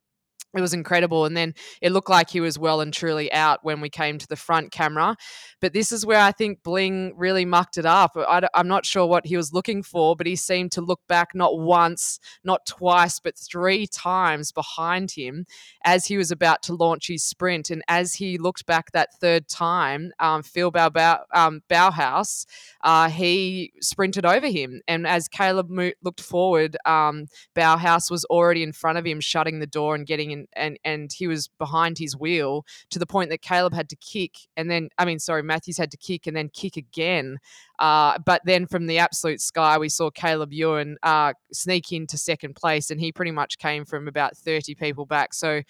it 0.56 0.60
was 0.60 0.75
incredible. 0.75 1.25
And 1.25 1.36
then 1.36 1.54
it 1.82 1.92
looked 1.92 2.10
like 2.10 2.30
he 2.30 2.40
was 2.40 2.58
well 2.58 2.80
and 2.80 2.92
truly 2.92 3.32
out 3.32 3.60
when 3.62 3.80
we 3.80 3.90
came 3.90 4.18
to 4.18 4.26
the 4.26 4.36
front 4.36 4.72
camera. 4.72 5.16
But 5.60 5.72
this 5.72 5.92
is 5.92 6.04
where 6.06 6.20
I 6.20 6.32
think 6.32 6.62
Bling 6.62 7.12
really 7.16 7.44
mucked 7.44 7.78
it 7.78 7.86
up. 7.86 8.12
I, 8.16 8.48
am 8.54 8.68
not 8.68 8.86
sure 8.86 9.06
what 9.06 9.26
he 9.26 9.36
was 9.36 9.52
looking 9.52 9.82
for, 9.82 10.16
but 10.16 10.26
he 10.26 10.36
seemed 10.36 10.72
to 10.72 10.80
look 10.80 11.00
back 11.08 11.34
not 11.34 11.58
once, 11.58 12.18
not 12.44 12.66
twice, 12.66 13.20
but 13.20 13.38
three 13.38 13.86
times 13.86 14.52
behind 14.52 15.12
him 15.12 15.46
as 15.84 16.06
he 16.06 16.16
was 16.16 16.30
about 16.30 16.62
to 16.64 16.75
launch 16.75 17.08
his 17.08 17.25
sprint. 17.25 17.70
And 17.70 17.82
as 17.88 18.14
he 18.14 18.38
looked 18.38 18.66
back 18.66 18.92
that 18.92 19.14
third 19.20 19.48
time, 19.48 20.12
um, 20.20 20.42
Phil 20.42 20.70
Bau- 20.70 21.25
um, 21.32 21.62
Bauhaus, 21.68 22.46
uh, 22.82 23.08
he 23.08 23.72
sprinted 23.80 24.25
over 24.25 24.48
him. 24.48 24.82
And 24.86 25.06
as 25.06 25.28
Caleb 25.28 25.70
looked 26.02 26.20
forward, 26.20 26.76
um, 26.84 27.26
Bauhaus 27.54 28.10
was 28.10 28.25
already 28.26 28.62
in 28.62 28.72
front 28.72 28.98
of 28.98 29.04
him, 29.04 29.20
shutting 29.20 29.58
the 29.58 29.66
door 29.66 29.94
and 29.94 30.06
getting 30.06 30.30
in 30.30 30.45
and 30.54 30.78
and 30.84 31.12
he 31.12 31.26
was 31.26 31.48
behind 31.58 31.98
his 31.98 32.16
wheel 32.16 32.64
to 32.90 32.98
the 32.98 33.06
point 33.06 33.30
that 33.30 33.42
Caleb 33.42 33.74
had 33.74 33.88
to 33.88 33.96
kick 33.96 34.32
and 34.56 34.70
then 34.70 34.88
I 34.98 35.04
mean 35.04 35.18
sorry 35.18 35.42
Matthews 35.42 35.78
had 35.78 35.90
to 35.90 35.96
kick 35.96 36.26
and 36.26 36.36
then 36.36 36.48
kick 36.48 36.76
again. 36.76 37.38
Uh, 37.78 38.18
but 38.24 38.40
then 38.44 38.66
from 38.66 38.86
the 38.86 38.98
absolute 38.98 39.40
sky 39.40 39.78
we 39.78 39.88
saw 39.88 40.10
Caleb 40.10 40.52
Ewan 40.52 40.96
uh, 41.02 41.32
sneak 41.52 41.92
into 41.92 42.16
second 42.16 42.54
place 42.54 42.90
and 42.90 43.00
he 43.00 43.12
pretty 43.12 43.32
much 43.32 43.58
came 43.58 43.84
from 43.84 44.08
about 44.08 44.36
30 44.36 44.74
people 44.74 45.06
back. 45.06 45.34
So 45.34 45.62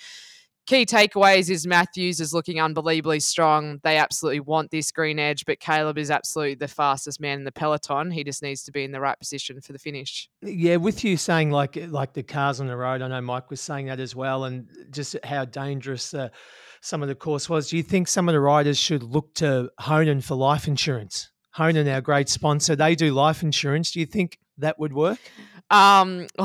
key 0.66 0.84
takeaways 0.84 1.48
is 1.48 1.66
Matthews 1.66 2.20
is 2.20 2.34
looking 2.34 2.60
unbelievably 2.60 3.20
strong. 3.20 3.80
They 3.82 3.96
absolutely 3.96 4.40
want 4.40 4.70
this 4.70 4.90
green 4.90 5.18
edge, 5.18 5.44
but 5.46 5.60
Caleb 5.60 5.96
is 5.96 6.10
absolutely 6.10 6.56
the 6.56 6.68
fastest 6.68 7.20
man 7.20 7.38
in 7.38 7.44
the 7.44 7.52
peloton. 7.52 8.10
He 8.10 8.24
just 8.24 8.42
needs 8.42 8.62
to 8.64 8.72
be 8.72 8.84
in 8.84 8.92
the 8.92 9.00
right 9.00 9.18
position 9.18 9.60
for 9.60 9.72
the 9.72 9.78
finish. 9.78 10.28
Yeah, 10.42 10.76
with 10.76 11.04
you 11.04 11.16
saying 11.16 11.50
like 11.50 11.76
like 11.88 12.12
the 12.12 12.22
cars 12.22 12.60
on 12.60 12.66
the 12.66 12.76
road, 12.76 13.00
I 13.02 13.08
know 13.08 13.20
Mike 13.20 13.50
was 13.50 13.60
saying 13.60 13.86
that 13.86 14.00
as 14.00 14.14
well, 14.14 14.44
and 14.44 14.68
just 14.90 15.16
how 15.24 15.44
dangerous 15.44 16.12
uh, 16.12 16.28
some 16.80 17.02
of 17.02 17.08
the 17.08 17.14
course 17.14 17.48
was. 17.48 17.70
Do 17.70 17.76
you 17.76 17.82
think 17.82 18.08
some 18.08 18.28
of 18.28 18.32
the 18.32 18.40
riders 18.40 18.78
should 18.78 19.02
look 19.02 19.34
to 19.34 19.70
Honan 19.78 20.20
for 20.20 20.34
life 20.34 20.66
insurance? 20.66 21.30
Honan, 21.52 21.88
our 21.88 22.00
great 22.00 22.28
sponsor, 22.28 22.76
they 22.76 22.94
do 22.94 23.12
life 23.12 23.42
insurance. 23.42 23.92
Do 23.92 24.00
you 24.00 24.06
think 24.06 24.38
that 24.58 24.78
would 24.78 24.92
work? 24.92 25.18
Um. 25.70 26.26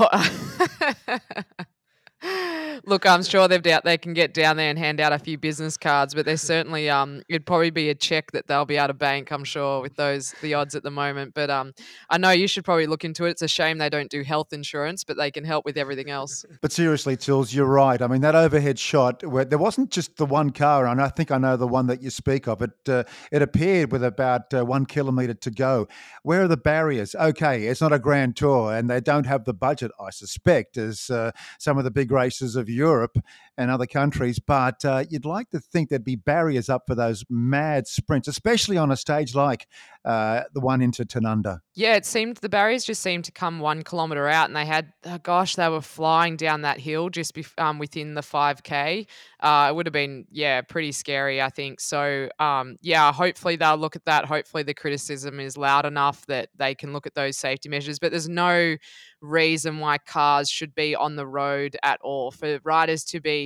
Look, 2.85 3.05
I'm 3.05 3.23
sure 3.23 3.47
they've 3.47 3.61
doubt 3.61 3.83
they 3.83 3.97
can 3.97 4.13
get 4.13 4.33
down 4.33 4.57
there 4.57 4.69
and 4.69 4.77
hand 4.77 4.99
out 4.99 5.13
a 5.13 5.19
few 5.19 5.37
business 5.37 5.77
cards, 5.77 6.13
but 6.13 6.25
there's 6.25 6.41
certainly 6.41 6.89
um 6.89 7.21
it'd 7.29 7.45
probably 7.45 7.69
be 7.69 7.89
a 7.89 7.95
check 7.95 8.31
that 8.31 8.47
they'll 8.47 8.65
be 8.65 8.77
able 8.77 8.87
to 8.87 8.93
bank. 8.93 9.31
I'm 9.31 9.43
sure 9.43 9.81
with 9.81 9.95
those 9.95 10.33
the 10.41 10.53
odds 10.53 10.75
at 10.75 10.83
the 10.83 10.91
moment. 10.91 11.33
But 11.33 11.49
um, 11.49 11.73
I 12.09 12.17
know 12.17 12.31
you 12.31 12.47
should 12.47 12.65
probably 12.65 12.87
look 12.87 13.05
into 13.05 13.25
it. 13.25 13.31
It's 13.31 13.41
a 13.41 13.47
shame 13.47 13.77
they 13.77 13.89
don't 13.89 14.09
do 14.09 14.23
health 14.23 14.53
insurance, 14.53 15.03
but 15.03 15.17
they 15.17 15.31
can 15.31 15.43
help 15.43 15.65
with 15.65 15.77
everything 15.77 16.09
else. 16.09 16.45
But 16.61 16.71
seriously, 16.71 17.15
Tills, 17.17 17.53
you're 17.53 17.65
right. 17.65 18.01
I 18.01 18.07
mean, 18.07 18.21
that 18.21 18.35
overhead 18.35 18.79
shot 18.79 19.25
where 19.25 19.45
there 19.45 19.59
wasn't 19.59 19.91
just 19.91 20.17
the 20.17 20.25
one 20.25 20.51
car, 20.51 20.87
and 20.87 21.01
I 21.01 21.09
think 21.09 21.31
I 21.31 21.37
know 21.37 21.57
the 21.57 21.67
one 21.67 21.87
that 21.87 22.01
you 22.01 22.09
speak 22.09 22.47
of. 22.47 22.61
It 22.61 22.71
uh, 22.87 23.03
it 23.31 23.41
appeared 23.41 23.91
with 23.91 24.03
about 24.03 24.53
uh, 24.53 24.65
one 24.65 24.85
kilometre 24.85 25.35
to 25.35 25.51
go. 25.51 25.87
Where 26.23 26.43
are 26.43 26.47
the 26.47 26.57
barriers? 26.57 27.15
Okay, 27.15 27.67
it's 27.67 27.81
not 27.81 27.93
a 27.93 27.99
grand 27.99 28.35
tour, 28.35 28.73
and 28.73 28.89
they 28.89 29.01
don't 29.01 29.25
have 29.25 29.45
the 29.45 29.53
budget, 29.53 29.91
I 29.99 30.09
suspect, 30.09 30.77
as 30.77 31.09
uh, 31.09 31.31
some 31.59 31.77
of 31.77 31.83
the 31.83 31.91
big 31.91 32.11
races 32.11 32.55
of 32.55 32.69
Europe 32.71 33.17
and 33.57 33.69
other 33.69 33.85
countries. 33.85 34.39
But 34.39 34.83
uh, 34.85 35.05
you'd 35.09 35.25
like 35.25 35.49
to 35.49 35.59
think 35.59 35.89
there'd 35.89 36.03
be 36.03 36.15
barriers 36.15 36.69
up 36.69 36.83
for 36.87 36.95
those 36.95 37.23
mad 37.29 37.87
sprints, 37.87 38.27
especially 38.27 38.77
on 38.77 38.91
a 38.91 38.97
stage 38.97 39.35
like 39.35 39.67
uh, 40.03 40.41
the 40.53 40.59
one 40.59 40.81
into 40.81 41.05
Tanunda. 41.05 41.59
Yeah, 41.73 41.95
it 41.95 42.05
seemed 42.05 42.37
the 42.37 42.49
barriers 42.49 42.83
just 42.83 43.01
seemed 43.01 43.25
to 43.25 43.31
come 43.31 43.59
one 43.59 43.83
kilometre 43.83 44.27
out, 44.27 44.49
and 44.49 44.55
they 44.55 44.65
had, 44.65 44.91
oh 45.05 45.19
gosh, 45.19 45.55
they 45.55 45.69
were 45.69 45.81
flying 45.81 46.37
down 46.37 46.61
that 46.61 46.79
hill 46.79 47.09
just 47.09 47.37
um, 47.57 47.79
within 47.79 48.15
the 48.15 48.21
5K. 48.21 49.05
Uh, 49.39 49.67
it 49.69 49.75
would 49.75 49.85
have 49.85 49.93
been, 49.93 50.25
yeah, 50.31 50.61
pretty 50.61 50.91
scary, 50.91 51.41
I 51.41 51.49
think. 51.49 51.79
So, 51.79 52.29
um, 52.39 52.77
yeah, 52.81 53.11
hopefully 53.11 53.55
they'll 53.55 53.77
look 53.77 53.95
at 53.95 54.05
that. 54.05 54.25
Hopefully 54.25 54.63
the 54.63 54.73
criticism 54.73 55.39
is 55.39 55.57
loud 55.57 55.85
enough 55.85 56.25
that 56.27 56.49
they 56.57 56.75
can 56.75 56.93
look 56.93 57.07
at 57.07 57.15
those 57.15 57.37
safety 57.37 57.69
measures. 57.69 57.99
But 57.99 58.11
there's 58.11 58.29
no 58.29 58.75
reason 59.21 59.79
why 59.79 59.97
cars 59.99 60.49
should 60.49 60.75
be 60.75 60.95
on 60.95 61.15
the 61.15 61.27
road 61.27 61.77
at 61.83 61.99
all. 62.01 62.31
For 62.31 62.59
riders 62.63 63.03
to 63.05 63.19
be 63.19 63.40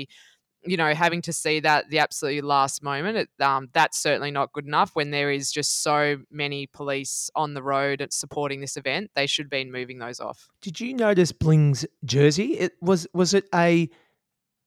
you 0.65 0.77
know, 0.77 0.93
having 0.93 1.21
to 1.21 1.33
see 1.33 1.59
that 1.59 1.89
the 1.89 1.99
absolutely 1.99 2.41
last 2.41 2.83
moment, 2.83 3.17
it, 3.17 3.29
um, 3.43 3.69
that's 3.73 3.99
certainly 3.99 4.31
not 4.31 4.51
good 4.51 4.65
enough 4.65 4.91
when 4.95 5.11
there 5.11 5.31
is 5.31 5.51
just 5.51 5.83
so 5.83 6.17
many 6.31 6.67
police 6.67 7.29
on 7.35 7.53
the 7.53 7.61
road 7.61 8.05
supporting 8.09 8.61
this 8.61 8.77
event. 8.77 9.11
They 9.15 9.27
should 9.27 9.49
be 9.49 9.63
moving 9.65 9.99
those 9.99 10.19
off. 10.19 10.47
Did 10.61 10.79
you 10.79 10.93
notice 10.93 11.31
Bling's 11.31 11.85
jersey? 12.03 12.53
It 12.53 12.73
was 12.81 13.07
was 13.13 13.33
it 13.33 13.47
a 13.53 13.89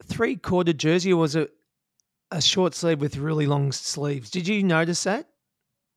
three 0.05 0.37
quarter 0.37 0.73
jersey 0.73 1.13
or 1.13 1.21
was 1.21 1.35
it 1.35 1.51
a 2.31 2.41
short 2.41 2.75
sleeve 2.75 3.01
with 3.01 3.17
really 3.17 3.47
long 3.47 3.73
sleeves? 3.73 4.31
Did 4.31 4.47
you 4.47 4.63
notice 4.63 5.03
that? 5.05 5.29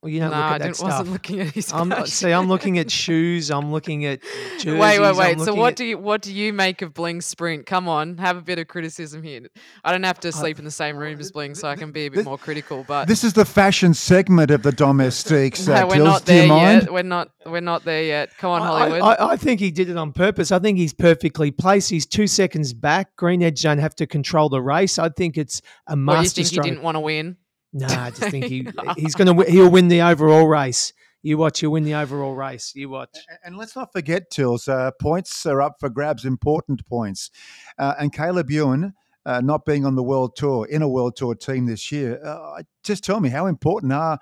Well, 0.03 0.11
you 0.11 0.19
don't 0.19 0.31
no, 0.31 0.37
look 0.37 0.45
I 0.45 0.55
at 0.55 0.57
that 0.57 0.63
didn't, 0.63 0.75
stuff. 0.77 0.89
wasn't 0.89 1.09
looking 1.11 1.39
at 1.41 1.47
his. 1.51 1.71
I'm, 1.71 1.89
fashion. 1.91 2.05
see, 2.07 2.31
I'm 2.31 2.47
looking 2.47 2.79
at 2.79 2.89
shoes. 2.89 3.51
I'm 3.51 3.71
looking 3.71 4.05
at 4.05 4.21
jerseys. 4.57 4.65
Wait, 4.79 4.99
wait, 4.99 5.15
wait. 5.15 5.39
So 5.41 5.53
what 5.53 5.73
at- 5.73 5.75
do 5.75 5.85
you 5.85 5.97
what 5.99 6.23
do 6.23 6.33
you 6.33 6.53
make 6.53 6.81
of 6.81 6.91
Bling 6.95 7.21
Sprint? 7.21 7.67
Come 7.67 7.87
on, 7.87 8.17
have 8.17 8.35
a 8.35 8.41
bit 8.41 8.57
of 8.57 8.67
criticism 8.67 9.21
here. 9.21 9.41
I 9.83 9.91
don't 9.91 10.01
have 10.01 10.19
to 10.21 10.31
sleep 10.31 10.57
in 10.57 10.65
the 10.65 10.71
same 10.71 10.97
room 10.97 11.19
as 11.19 11.31
Bling, 11.31 11.53
so 11.53 11.67
I 11.67 11.75
can 11.75 11.91
be 11.91 12.07
a 12.07 12.09
bit 12.09 12.15
this- 12.17 12.25
more 12.25 12.39
critical. 12.39 12.83
But 12.87 13.07
This 13.07 13.23
is 13.23 13.33
the 13.33 13.45
fashion 13.45 13.93
segment 13.93 14.49
of 14.49 14.63
the 14.63 14.71
Domestiques. 14.71 15.67
Uh, 15.71 15.81
no, 15.81 15.85
we're 15.87 15.93
Tills. 15.95 16.05
not 16.07 16.25
there 16.25 16.47
yet. 16.47 16.91
We're 16.91 17.03
not. 17.03 17.29
We're 17.45 17.61
not 17.61 17.83
there 17.85 18.03
yet. 18.03 18.35
Come 18.39 18.51
on, 18.51 18.61
I- 18.63 18.65
Hollywood. 18.79 19.01
I, 19.01 19.13
I, 19.13 19.31
I 19.33 19.35
think 19.37 19.59
he 19.59 19.69
did 19.69 19.87
it 19.89 19.97
on 19.97 20.13
purpose. 20.13 20.51
I 20.51 20.57
think 20.57 20.79
he's 20.79 20.93
perfectly 20.93 21.51
placed. 21.51 21.91
He's 21.91 22.07
two 22.07 22.25
seconds 22.25 22.73
back. 22.73 23.15
Green 23.17 23.43
Edge 23.43 23.61
don't 23.61 23.77
have 23.77 23.95
to 23.97 24.07
control 24.07 24.49
the 24.49 24.61
race. 24.63 24.97
I 24.97 25.09
think 25.09 25.37
it's 25.37 25.61
a 25.87 25.91
Or 25.93 25.95
you 25.95 26.01
master 26.01 26.41
think 26.43 26.49
he 26.53 26.59
didn't 26.71 26.81
want 26.81 26.95
to 26.95 26.99
win? 27.01 27.37
No, 27.73 27.87
I 27.87 28.09
just 28.09 28.21
think 28.21 28.45
he 28.45 28.67
he's 28.97 29.15
going 29.15 29.35
to 29.35 29.49
he'll 29.49 29.71
win 29.71 29.87
the 29.87 30.01
overall 30.01 30.47
race. 30.47 30.93
You 31.23 31.37
watch, 31.37 31.59
he'll 31.59 31.71
win 31.71 31.83
the 31.83 31.93
overall 31.93 32.33
race. 32.33 32.73
You 32.75 32.89
watch. 32.89 33.15
And 33.43 33.55
let's 33.55 33.75
not 33.75 33.91
forget, 33.93 34.31
Tills, 34.31 34.67
uh, 34.67 34.91
points 34.99 35.45
are 35.45 35.61
up 35.61 35.75
for 35.79 35.89
grabs, 35.89 36.25
important 36.25 36.85
points. 36.87 37.29
Uh, 37.77 37.93
and 37.99 38.11
Caleb 38.11 38.49
Ewan, 38.49 38.93
uh, 39.25 39.39
not 39.39 39.63
being 39.63 39.85
on 39.85 39.95
the 39.95 40.01
World 40.01 40.35
Tour, 40.35 40.65
in 40.65 40.81
a 40.81 40.89
World 40.89 41.15
Tour 41.15 41.35
team 41.35 41.67
this 41.67 41.91
year, 41.91 42.19
uh, 42.25 42.63
just 42.83 43.03
tell 43.03 43.19
me 43.19 43.29
how 43.29 43.45
important 43.45 43.93
are, 43.93 44.17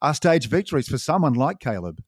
are 0.00 0.14
stage 0.14 0.48
victories 0.48 0.88
for 0.88 0.98
someone 0.98 1.34
like 1.34 1.58
Caleb? 1.58 2.00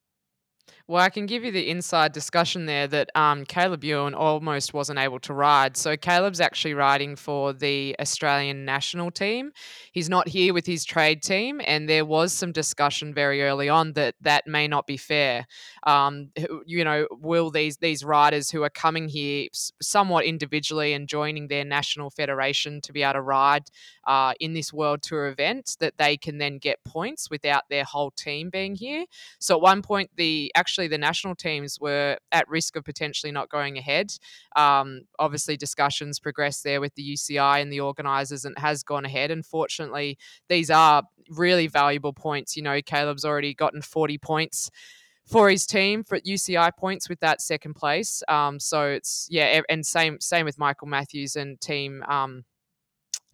Well, 0.90 1.02
I 1.02 1.10
can 1.10 1.26
give 1.26 1.44
you 1.44 1.52
the 1.52 1.68
inside 1.68 2.12
discussion 2.12 2.64
there 2.64 2.86
that 2.86 3.10
um, 3.14 3.44
Caleb 3.44 3.84
Ewan 3.84 4.14
almost 4.14 4.72
wasn't 4.72 4.98
able 4.98 5.18
to 5.20 5.34
ride. 5.34 5.76
So 5.76 5.98
Caleb's 5.98 6.40
actually 6.40 6.72
riding 6.72 7.14
for 7.14 7.52
the 7.52 7.94
Australian 8.00 8.64
national 8.64 9.10
team. 9.10 9.52
He's 9.92 10.08
not 10.08 10.28
here 10.28 10.54
with 10.54 10.64
his 10.64 10.86
trade 10.86 11.22
team, 11.22 11.60
and 11.66 11.90
there 11.90 12.06
was 12.06 12.32
some 12.32 12.52
discussion 12.52 13.12
very 13.12 13.42
early 13.42 13.68
on 13.68 13.92
that 13.92 14.14
that 14.22 14.46
may 14.46 14.66
not 14.66 14.86
be 14.86 14.96
fair. 14.96 15.46
Um, 15.82 16.30
you 16.64 16.82
know, 16.84 17.06
will 17.10 17.50
these 17.50 17.76
these 17.76 18.02
riders 18.02 18.48
who 18.50 18.62
are 18.62 18.70
coming 18.70 19.08
here 19.08 19.48
somewhat 19.82 20.24
individually 20.24 20.94
and 20.94 21.06
joining 21.06 21.48
their 21.48 21.66
national 21.66 22.08
federation 22.08 22.80
to 22.80 22.94
be 22.94 23.02
able 23.02 23.12
to 23.12 23.20
ride 23.20 23.64
uh, 24.06 24.32
in 24.40 24.54
this 24.54 24.72
World 24.72 25.02
Tour 25.02 25.26
event 25.26 25.76
that 25.80 25.98
they 25.98 26.16
can 26.16 26.38
then 26.38 26.56
get 26.56 26.82
points 26.84 27.28
without 27.28 27.64
their 27.68 27.84
whole 27.84 28.10
team 28.10 28.48
being 28.48 28.74
here? 28.74 29.04
So 29.38 29.56
at 29.56 29.60
one 29.60 29.82
point, 29.82 30.12
the 30.16 30.50
actually 30.54 30.77
the 30.86 30.98
national 30.98 31.34
teams 31.34 31.80
were 31.80 32.18
at 32.30 32.48
risk 32.48 32.76
of 32.76 32.84
potentially 32.84 33.32
not 33.32 33.48
going 33.48 33.78
ahead. 33.78 34.12
Um, 34.54 35.02
obviously, 35.18 35.56
discussions 35.56 36.20
progressed 36.20 36.62
there 36.62 36.80
with 36.80 36.94
the 36.94 37.14
UCI 37.14 37.60
and 37.60 37.72
the 37.72 37.80
organisers, 37.80 38.44
and 38.44 38.56
it 38.56 38.60
has 38.60 38.82
gone 38.82 39.04
ahead. 39.04 39.30
Unfortunately, 39.30 40.18
these 40.48 40.70
are 40.70 41.02
really 41.30 41.66
valuable 41.66 42.12
points. 42.12 42.56
You 42.56 42.62
know, 42.62 42.80
Caleb's 42.82 43.24
already 43.24 43.54
gotten 43.54 43.82
40 43.82 44.18
points 44.18 44.70
for 45.26 45.50
his 45.50 45.66
team 45.66 46.02
for 46.04 46.18
UCI 46.20 46.70
points 46.78 47.08
with 47.08 47.20
that 47.20 47.42
second 47.42 47.74
place. 47.74 48.22
Um, 48.28 48.58
so 48.58 48.88
it's 48.88 49.26
yeah, 49.30 49.60
and 49.68 49.84
same 49.84 50.20
same 50.20 50.44
with 50.46 50.58
Michael 50.58 50.88
Matthews 50.88 51.36
and 51.36 51.60
team. 51.60 52.02
Um, 52.08 52.44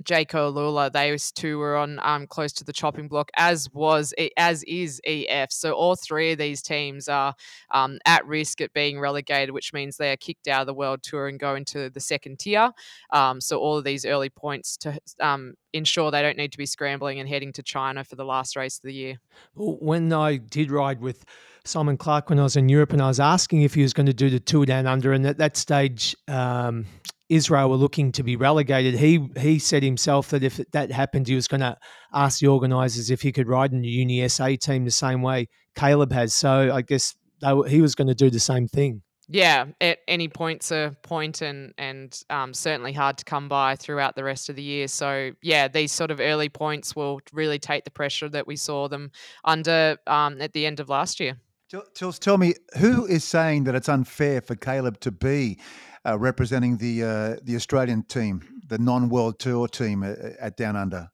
Jayco 0.02 0.52
AlUla, 0.52 0.92
those 0.92 1.30
two 1.30 1.58
were 1.58 1.76
on 1.76 1.98
um, 2.02 2.26
close 2.26 2.52
to 2.54 2.64
the 2.64 2.72
chopping 2.72 3.08
block, 3.08 3.30
as 3.36 3.70
was 3.72 4.12
as 4.36 4.62
is 4.64 5.00
EF. 5.06 5.52
So 5.52 5.72
all 5.72 5.94
three 5.94 6.32
of 6.32 6.38
these 6.38 6.62
teams 6.62 7.08
are 7.08 7.34
um, 7.70 7.98
at 8.04 8.26
risk 8.26 8.60
at 8.60 8.72
being 8.72 8.98
relegated, 8.98 9.52
which 9.52 9.72
means 9.72 9.96
they 9.96 10.12
are 10.12 10.16
kicked 10.16 10.48
out 10.48 10.62
of 10.62 10.66
the 10.66 10.74
World 10.74 11.02
Tour 11.02 11.28
and 11.28 11.38
go 11.38 11.54
into 11.54 11.90
the 11.90 12.00
second 12.00 12.40
tier. 12.40 12.70
Um, 13.10 13.40
so 13.40 13.58
all 13.58 13.78
of 13.78 13.84
these 13.84 14.04
early 14.04 14.30
points 14.30 14.76
to 14.78 14.98
um, 15.20 15.54
ensure 15.72 16.10
they 16.10 16.22
don't 16.22 16.36
need 16.36 16.52
to 16.52 16.58
be 16.58 16.66
scrambling 16.66 17.20
and 17.20 17.28
heading 17.28 17.52
to 17.52 17.62
China 17.62 18.04
for 18.04 18.16
the 18.16 18.24
last 18.24 18.56
race 18.56 18.78
of 18.78 18.82
the 18.82 18.94
year. 18.94 19.20
When 19.54 20.12
I 20.12 20.36
did 20.36 20.70
ride 20.70 21.00
with 21.00 21.24
Simon 21.64 21.96
Clarke 21.96 22.28
when 22.28 22.38
I 22.38 22.42
was 22.42 22.56
in 22.56 22.68
Europe, 22.68 22.92
and 22.92 23.00
I 23.00 23.08
was 23.08 23.20
asking 23.20 23.62
if 23.62 23.74
he 23.74 23.82
was 23.82 23.92
going 23.92 24.06
to 24.06 24.14
do 24.14 24.30
the 24.30 24.40
tour 24.40 24.66
down 24.66 24.86
under, 24.86 25.12
and 25.12 25.26
at 25.26 25.38
that 25.38 25.56
stage, 25.56 26.14
um, 26.28 26.86
Israel 27.28 27.70
were 27.70 27.76
looking 27.76 28.12
to 28.12 28.22
be 28.22 28.36
relegated. 28.36 28.94
He 28.94 29.28
he 29.38 29.58
said 29.58 29.82
himself 29.82 30.28
that 30.28 30.42
if 30.42 30.60
that 30.72 30.92
happened, 30.92 31.26
he 31.26 31.34
was 31.34 31.48
going 31.48 31.62
to 31.62 31.76
ask 32.12 32.40
the 32.40 32.48
organisers 32.48 33.10
if 33.10 33.22
he 33.22 33.32
could 33.32 33.48
ride 33.48 33.72
in 33.72 33.80
the 33.80 33.88
Uni 33.88 34.26
SA 34.28 34.50
team 34.60 34.84
the 34.84 34.90
same 34.90 35.22
way 35.22 35.48
Caleb 35.74 36.12
has. 36.12 36.34
So 36.34 36.72
I 36.72 36.82
guess 36.82 37.16
they, 37.40 37.54
he 37.68 37.80
was 37.80 37.94
going 37.94 38.08
to 38.08 38.14
do 38.14 38.30
the 38.30 38.40
same 38.40 38.68
thing. 38.68 39.02
Yeah, 39.26 39.66
at 39.80 40.00
any 40.06 40.28
point's 40.28 40.70
a 40.70 40.94
point 41.02 41.40
and 41.40 41.72
and 41.78 42.20
um, 42.28 42.52
certainly 42.52 42.92
hard 42.92 43.16
to 43.18 43.24
come 43.24 43.48
by 43.48 43.76
throughout 43.76 44.16
the 44.16 44.24
rest 44.24 44.50
of 44.50 44.56
the 44.56 44.62
year. 44.62 44.86
So 44.86 45.30
yeah, 45.42 45.68
these 45.68 45.92
sort 45.92 46.10
of 46.10 46.20
early 46.20 46.50
points 46.50 46.94
will 46.94 47.20
really 47.32 47.58
take 47.58 47.84
the 47.84 47.90
pressure 47.90 48.28
that 48.28 48.46
we 48.46 48.56
saw 48.56 48.86
them 48.86 49.10
under 49.44 49.96
um, 50.06 50.42
at 50.42 50.52
the 50.52 50.66
end 50.66 50.78
of 50.78 50.90
last 50.90 51.20
year. 51.20 51.38
Till- 51.70 51.84
Tills, 51.94 52.18
tell 52.18 52.38
me, 52.38 52.54
who 52.78 53.06
is 53.06 53.24
saying 53.24 53.64
that 53.64 53.74
it's 53.74 53.88
unfair 53.88 54.40
for 54.40 54.54
Caleb 54.54 55.00
to 55.00 55.10
be 55.10 55.58
uh, 56.06 56.18
representing 56.18 56.76
the 56.76 57.02
uh, 57.02 57.36
the 57.42 57.56
Australian 57.56 58.02
team, 58.04 58.42
the 58.68 58.78
non-World 58.78 59.38
Tour 59.38 59.68
team 59.68 60.02
at, 60.02 60.18
at 60.18 60.56
Down 60.56 60.76
Under? 60.76 61.08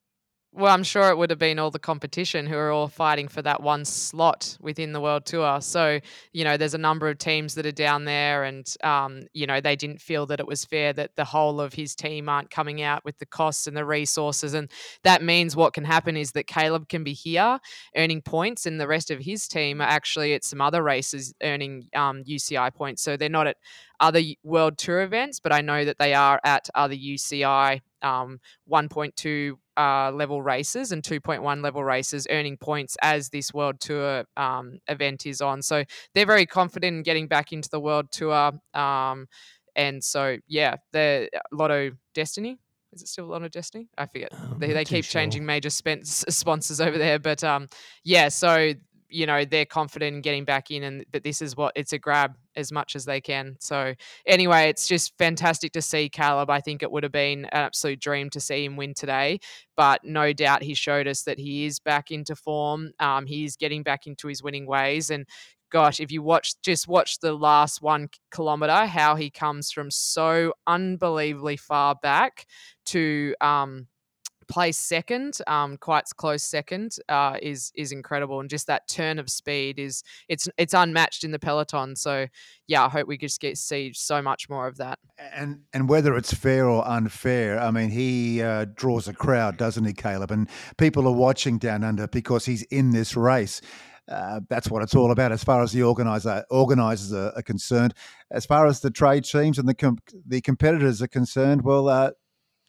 Well, 0.53 0.75
I'm 0.75 0.83
sure 0.83 1.11
it 1.11 1.17
would 1.17 1.31
have 1.31 1.39
been 1.39 1.61
all 1.61 1.71
the 1.71 1.79
competition 1.79 2.45
who 2.45 2.57
are 2.57 2.73
all 2.73 2.89
fighting 2.89 3.29
for 3.29 3.41
that 3.41 3.63
one 3.63 3.85
slot 3.85 4.59
within 4.61 4.93
the 4.93 5.01
World 5.01 5.25
Tour. 5.25 5.61
So, 5.61 6.01
you 6.33 6.43
know, 6.43 6.57
there's 6.57 6.75
a 6.75 6.79
number 6.79 7.09
of 7.09 7.19
teams 7.19 7.55
that 7.55 7.67
are 7.67 7.73
down 7.73 8.05
there, 8.05 8.43
and, 8.43 8.67
um, 8.83 9.23
you 9.33 9.47
know, 9.47 9.61
they 9.61 9.77
didn't 9.77 10.01
feel 10.01 10.27
that 10.27 10.41
it 10.41 10.49
was 10.49 10.65
fair 10.65 10.93
that 10.95 11.15
the 11.15 11.25
whole 11.25 11.61
of 11.61 11.75
his 11.75 11.95
team 11.95 12.29
aren't 12.29 12.51
coming 12.51 12.83
out 12.83 13.05
with 13.05 13.17
the 13.19 13.27
costs 13.27 13.69
and 13.69 13.77
the 13.77 13.85
resources. 13.85 14.53
And 14.53 14.69
that 15.05 15.23
means 15.23 15.55
what 15.55 15.73
can 15.73 15.85
happen 15.85 16.17
is 16.17 16.33
that 16.33 16.49
Caleb 16.49 16.89
can 16.89 17.05
be 17.05 17.13
here 17.13 17.61
earning 17.97 18.21
points, 18.21 18.67
and 18.67 18.81
the 18.81 18.89
rest 18.89 19.13
of 19.13 19.21
his 19.21 19.47
team 19.47 19.81
are 19.81 19.89
actually 19.89 20.35
at 20.35 20.43
some 20.43 20.61
other 20.61 20.83
races 20.83 21.33
earning 21.45 21.89
um, 21.95 22.25
UCI 22.25 22.75
points. 22.75 23.03
So 23.03 23.17
they're 23.17 23.29
not 23.29 23.47
at 23.47 23.57
other 24.01 24.21
World 24.43 24.79
Tour 24.79 25.03
events, 25.03 25.39
but 25.39 25.53
I 25.53 25.61
know 25.61 25.85
that 25.85 25.99
they 25.99 26.13
are 26.13 26.41
at 26.43 26.69
other 26.75 26.97
UCI 26.97 27.83
um, 28.03 28.41
1.2 28.71 29.53
uh, 29.77 30.11
level 30.13 30.43
races 30.43 30.93
and 30.93 31.03
2.1 31.03 31.63
level 31.63 31.83
races, 31.83 32.27
earning 32.31 32.57
points 32.57 32.97
as 33.03 33.31
this 33.31 33.53
World 33.55 33.81
Tour 33.81 34.25
um, 34.37 34.79
event 34.89 35.27
is 35.27 35.41
on. 35.41 35.63
So 35.63 35.85
they're 36.15 36.27
very 36.27 36.47
confident 36.47 36.97
in 36.97 37.03
getting 37.03 37.29
back 37.29 37.53
into 37.53 37.69
the 37.71 37.81
World 37.81 38.11
Tour. 38.11 38.53
Um, 38.75 39.27
and 39.77 40.03
so, 40.03 40.37
yeah, 40.47 40.77
the 40.93 41.31
Lotto 41.53 41.93
Dstny. 42.15 42.59
Is 42.93 43.03
it 43.03 43.09
still 43.09 43.27
Lotto 43.27 43.49
Dstny? 43.49 43.87
I 43.97 44.07
forget. 44.07 44.33
They, 44.59 44.73
they 44.73 44.85
keep 44.85 45.05
sure. 45.05 45.21
changing 45.21 45.47
major 45.47 45.71
sponsors 46.05 46.81
over 46.81 46.99
there. 46.99 47.19
But 47.19 47.45
um, 47.45 47.69
yeah, 48.03 48.29
so 48.29 48.75
you 49.11 49.27
know 49.27 49.45
they're 49.45 49.67
confident 49.67 50.17
in 50.17 50.23
getting 50.23 50.45
back 50.45 50.71
in 50.71 50.83
and 50.83 51.05
that 51.13 51.25
this 51.25 51.43
is 51.43 51.57
what 51.57 51.73
it's 51.77 51.93
a 51.93 51.99
grab 51.99 52.37
as 52.57 52.73
much 52.73 52.97
as 52.97 53.05
they 53.05 53.21
can. 53.21 53.57
So 53.61 53.95
anyway 54.27 54.69
it's 54.69 54.89
just 54.89 55.17
fantastic 55.19 55.73
to 55.73 55.83
see 55.83 56.09
caleb. 56.09 56.51
I 56.51 56.61
think 56.61 56.83
it 56.83 56.91
would 56.91 57.03
have 57.03 57.13
been 57.13 57.45
an 57.47 57.51
absolute 57.53 58.01
dream 58.01 58.31
to 58.31 58.41
see 58.41 58.65
him 58.65 58.77
win 58.77 58.95
today 58.95 59.41
but 59.77 60.05
no 60.05 60.33
doubt 60.33 60.63
he 60.63 60.75
showed 60.75 61.07
us 61.07 61.23
that 61.23 61.39
he 61.39 61.65
is 61.65 61.81
back 61.81 62.11
into 62.11 62.37
form 62.37 62.91
um, 63.01 63.27
he 63.27 63.45
is 63.45 63.57
getting 63.57 63.83
back 63.83 64.07
into 64.07 64.29
his 64.29 64.43
winning 64.43 64.67
ways 64.67 65.11
and 65.11 65.27
gosh 65.71 66.01
if 66.01 66.11
you 66.11 66.23
watch 66.23 66.55
just 66.63 66.89
watch 66.89 67.19
the 67.21 67.33
last 67.33 67.81
one 67.81 68.09
kilometer 68.31 68.87
how 68.87 69.15
he 69.15 69.31
comes 69.31 69.71
from 69.71 69.91
so 69.91 70.53
unbelievably 70.67 71.57
far 71.57 71.95
back 72.03 72.47
to 72.85 73.35
um 73.41 73.87
place 74.51 74.77
second, 74.77 75.39
um, 75.47 75.79
quite 75.79 76.05
close 76.17 76.43
second, 76.43 76.97
uh, 77.09 77.39
is 77.41 77.73
is 77.75 77.93
incredible, 77.93 78.41
and 78.41 78.51
just 78.51 78.67
that 78.67 78.89
turn 78.89 79.19
of 79.19 79.31
speed 79.31 79.79
is 79.79 80.03
it's 80.29 80.49
it's 80.59 80.75
unmatched 80.75 81.25
in 81.25 81.31
the 81.31 81.39
peloton. 81.39 81.97
So 81.97 82.27
yeah, 82.67 82.85
I 82.85 82.89
hope 82.89 83.07
we 83.07 83.17
just 83.17 83.41
get 83.41 83.57
see 83.57 83.93
so 83.95 84.21
much 84.21 84.51
more 84.51 84.67
of 84.67 84.77
that. 84.77 84.99
And 85.33 85.61
and 85.73 85.89
whether 85.89 86.17
it's 86.17 86.35
fair 86.35 86.69
or 86.69 86.87
unfair, 86.87 87.59
I 87.59 87.71
mean, 87.71 87.91
he 87.91 88.43
uh, 88.43 88.67
draws 88.75 89.09
a 89.09 89.15
crowd, 89.15 89.57
doesn't 89.57 89.85
he, 89.85 89.93
Caleb? 89.93 90.31
And 90.31 90.49
people 90.77 91.07
are 91.07 91.15
watching 91.15 91.59
down 91.59 91.85
under 91.85 92.09
because 92.09 92.45
he's 92.45 92.63
in 92.65 92.91
this 92.91 93.17
race. 93.17 93.61
Uh, 94.09 94.41
that's 94.49 94.69
what 94.69 94.83
it's 94.83 94.97
all 94.97 95.13
about 95.13 95.31
as 95.31 95.45
far 95.45 95.63
as 95.63 95.71
the 95.71 95.85
organizer 95.85 96.45
organizers 96.51 97.13
are, 97.13 97.33
are, 97.37 97.43
concerned. 97.43 97.95
As 98.33 98.45
far 98.45 98.67
as 98.67 98.81
the 98.81 98.91
trade 98.91 99.25
teams 99.25 99.57
and 99.57 99.69
the 99.69 99.75
com- 99.75 99.99
the 100.27 100.41
competitors 100.41 101.01
are 101.01 101.07
concerned, 101.07 101.63
well, 101.63 101.89
uh, 101.89 102.11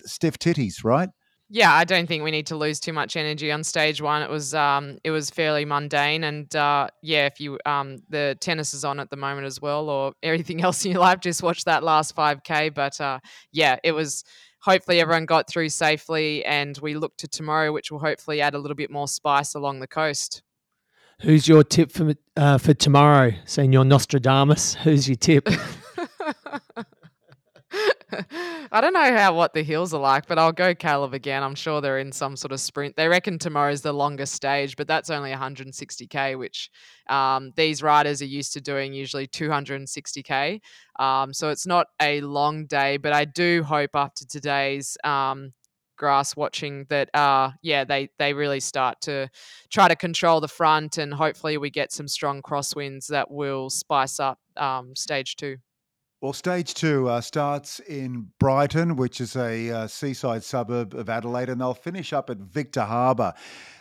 stiff 0.06 0.38
titties, 0.38 0.84
right? 0.84 1.10
Yeah, 1.54 1.74
I 1.74 1.84
don't 1.84 2.08
think 2.08 2.24
we 2.24 2.32
need 2.32 2.48
to 2.48 2.56
lose 2.56 2.80
too 2.80 2.94
much 2.94 3.18
energy 3.18 3.52
on 3.52 3.66
stage 3.66 4.02
one. 4.02 4.22
It 4.22 4.30
was 4.30 4.56
um, 4.56 5.00
it 5.04 5.12
was 5.12 5.30
fairly 5.30 5.66
mundane, 5.66 6.24
and 6.24 6.56
uh, 6.56 6.88
yeah, 7.04 7.26
if 7.26 7.42
you 7.42 7.60
um, 7.66 7.98
the 8.08 8.38
tennis 8.40 8.74
is 8.74 8.86
on 8.86 9.02
at 9.02 9.10
the 9.10 9.18
moment 9.18 9.46
as 9.46 9.60
well, 9.62 9.90
or 9.90 10.14
everything 10.24 10.62
else 10.64 10.86
in 10.86 10.94
your 10.94 11.02
life, 11.02 11.20
just 11.20 11.44
watch 11.44 11.66
that 11.66 11.84
last 11.84 12.16
five 12.16 12.44
k. 12.44 12.70
But 12.70 13.00
uh, 13.02 13.20
yeah, 13.52 13.78
it 13.84 13.92
was. 13.92 14.24
Hopefully, 14.64 15.02
everyone 15.02 15.26
got 15.26 15.50
through 15.50 15.70
safely, 15.70 16.46
and 16.46 16.78
we 16.82 16.94
look 16.94 17.18
to 17.18 17.28
tomorrow, 17.28 17.74
which 17.74 17.92
will 17.92 18.00
hopefully 18.00 18.42
add 18.42 18.54
a 18.54 18.60
little 18.60 18.76
bit 18.76 18.92
more 18.92 19.08
spice 19.08 19.54
along 19.54 19.80
the 19.80 19.88
coast. 19.88 20.44
Who's 21.22 21.48
your 21.48 21.64
tip 21.64 21.92
for 21.92 22.14
uh, 22.38 22.60
for 22.60 22.74
tomorrow? 22.74 23.34
Senor 23.44 23.84
Nostradamus, 23.84 24.76
who's 24.84 25.10
your 25.10 25.18
tip? 25.18 25.50
I 28.74 28.80
don't 28.80 28.94
know 28.94 29.14
how 29.18 29.36
what 29.36 29.54
the 29.54 29.64
hills 29.64 29.94
are 29.94 30.00
like, 30.00 30.28
but 30.28 30.40
I'll 30.40 30.54
go 30.54 30.74
Caleb 30.74 31.14
again. 31.14 31.44
I'm 31.44 31.56
sure 31.56 31.82
they're 31.82 32.00
in 32.00 32.14
some 32.14 32.38
sort 32.38 32.54
of 32.54 32.62
sprint. 32.62 32.96
They 32.96 33.10
reckon 33.10 33.38
tomorrow's 33.38 33.82
the 33.82 33.92
longest 33.92 34.34
stage, 34.34 34.78
but 34.78 34.88
that's 34.88 35.10
only 35.10 35.32
160k, 35.32 36.40
which 36.40 36.70
um, 37.10 37.52
these 37.58 37.84
riders 37.84 38.22
are 38.22 38.26
used 38.26 38.54
to 38.54 38.62
doing 38.62 38.94
usually 38.94 39.28
260k. 39.28 40.62
Um, 40.98 41.34
so 41.34 41.50
it's 41.50 41.68
not 41.68 41.88
a 42.02 42.22
long 42.22 42.66
day, 42.66 42.96
but 42.96 43.12
I 43.12 43.26
do 43.26 43.62
hope 43.64 43.92
after 43.94 44.26
today's 44.26 44.98
um, 45.04 45.52
grass 45.98 46.36
watching 46.36 46.84
that 46.90 47.14
uh 47.14 47.52
yeah 47.62 47.84
they 47.84 48.10
they 48.18 48.34
really 48.34 48.60
start 48.60 49.00
to 49.02 49.30
try 49.70 49.88
to 49.88 49.96
control 49.96 50.42
the 50.42 50.48
front 50.48 50.98
and 50.98 51.14
hopefully 51.14 51.60
we 51.60 51.70
get 51.70 51.92
some 51.92 52.08
strong 52.08 52.42
crosswinds 52.42 53.06
that 53.06 53.30
will 53.30 53.70
spice 53.70 54.20
up 54.20 54.40
um, 54.58 54.96
stage 54.96 55.36
two 55.36 55.58
well, 56.22 56.34
stage 56.34 56.76
two 56.76 57.10
uh, 57.10 57.20
starts 57.20 57.80
in 57.80 58.28
Brighton, 58.40 58.96
which 58.96 59.20
is 59.20 59.36
a 59.36 59.72
uh, 59.72 59.88
seaside 59.88 60.44
suburb 60.44 60.94
of 60.94 61.10
Adelaide, 61.10 61.50
and 61.50 61.60
they'll 61.60 61.74
finish 61.74 62.14
up 62.14 62.30
at 62.30 62.38
Victor 62.38 62.84
Harbor. 62.84 63.34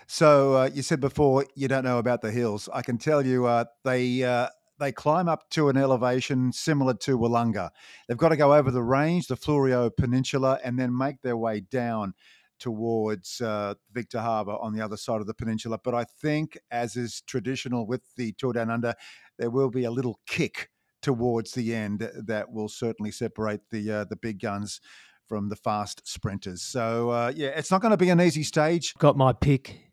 So 0.06 0.56
uh, 0.56 0.70
you 0.72 0.80
said 0.80 1.00
before 1.00 1.44
you 1.54 1.68
don't 1.68 1.84
know 1.84 1.98
about 1.98 2.22
the 2.22 2.30
hills. 2.30 2.66
I 2.72 2.80
can 2.80 2.96
tell 2.96 3.26
you 3.26 3.44
uh, 3.44 3.66
they 3.84 4.24
uh, 4.24 4.48
they 4.78 4.90
climb 4.90 5.28
up 5.28 5.50
to 5.50 5.68
an 5.68 5.76
elevation 5.76 6.50
similar 6.50 6.94
to 6.94 7.18
Willunga. 7.18 7.70
They've 8.08 8.16
got 8.16 8.30
to 8.30 8.38
go 8.38 8.54
over 8.54 8.70
the 8.70 8.82
range, 8.82 9.26
the 9.26 9.36
Fleurieu 9.36 9.94
Peninsula, 9.94 10.58
and 10.64 10.78
then 10.78 10.96
make 10.96 11.20
their 11.20 11.36
way 11.36 11.60
down 11.60 12.14
towards 12.58 13.42
uh, 13.42 13.74
Victor 13.92 14.20
Harbor 14.20 14.56
on 14.62 14.72
the 14.72 14.82
other 14.82 14.96
side 14.96 15.20
of 15.20 15.26
the 15.26 15.34
peninsula. 15.34 15.78
But 15.84 15.94
I 15.94 16.04
think, 16.04 16.56
as 16.70 16.96
is 16.96 17.20
traditional 17.20 17.86
with 17.86 18.02
the 18.16 18.32
Tour 18.32 18.54
Down 18.54 18.70
Under, 18.70 18.94
there 19.38 19.50
will 19.50 19.70
be 19.70 19.84
a 19.84 19.90
little 19.90 20.20
kick 20.26 20.70
towards 21.02 21.52
the 21.52 21.74
end 21.74 22.10
that 22.14 22.52
will 22.52 22.68
certainly 22.68 23.10
separate 23.10 23.60
the 23.70 23.90
uh, 23.90 24.04
the 24.04 24.16
big 24.16 24.40
guns 24.40 24.80
from 25.28 25.48
the 25.48 25.56
fast 25.56 26.02
sprinters. 26.06 26.62
So 26.62 27.10
uh, 27.10 27.32
yeah, 27.34 27.48
it's 27.48 27.70
not 27.70 27.80
going 27.80 27.92
to 27.92 27.96
be 27.96 28.10
an 28.10 28.20
easy 28.20 28.42
stage. 28.42 28.94
Got 28.98 29.16
my 29.16 29.32
pick, 29.32 29.92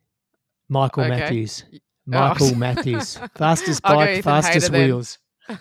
Michael 0.69 1.03
okay. 1.03 1.19
Matthews. 1.19 1.63
Michael 2.09 2.51
oh. 2.53 2.55
Matthews, 2.55 3.19
fastest 3.35 3.83
bike, 3.83 4.23
fastest 4.23 4.71
wheels. 4.71 5.19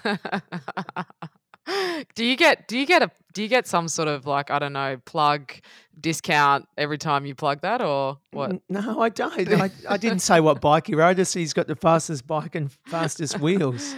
do 2.15 2.25
you 2.25 2.37
get 2.37 2.69
do 2.69 2.79
you 2.79 2.87
get 2.87 3.03
a 3.03 3.11
do 3.35 3.43
you 3.43 3.49
get 3.49 3.67
some 3.67 3.89
sort 3.89 4.07
of 4.07 4.27
like 4.27 4.53
I 4.53 4.61
don't 4.61 4.73
know 4.73 4.97
plug 5.05 5.53
discount 6.01 6.67
every 6.79 6.99
time 6.99 7.27
you 7.27 7.35
plug 7.35 7.63
that 7.63 7.83
or 7.83 8.19
what? 8.31 8.61
No, 8.69 9.01
I 9.01 9.09
don't. 9.09 9.53
I, 9.61 9.71
I 9.89 9.97
didn't 9.97 10.21
say 10.21 10.41
what 10.41 10.61
bike 10.61 10.87
he 10.87 10.95
rode. 10.95 11.17
Just 11.17 11.35
he's 11.35 11.53
got 11.53 11.67
the 11.67 11.75
fastest 11.75 12.29
bike 12.29 12.55
and 12.55 12.71
fastest 12.87 13.41
wheels 13.41 13.95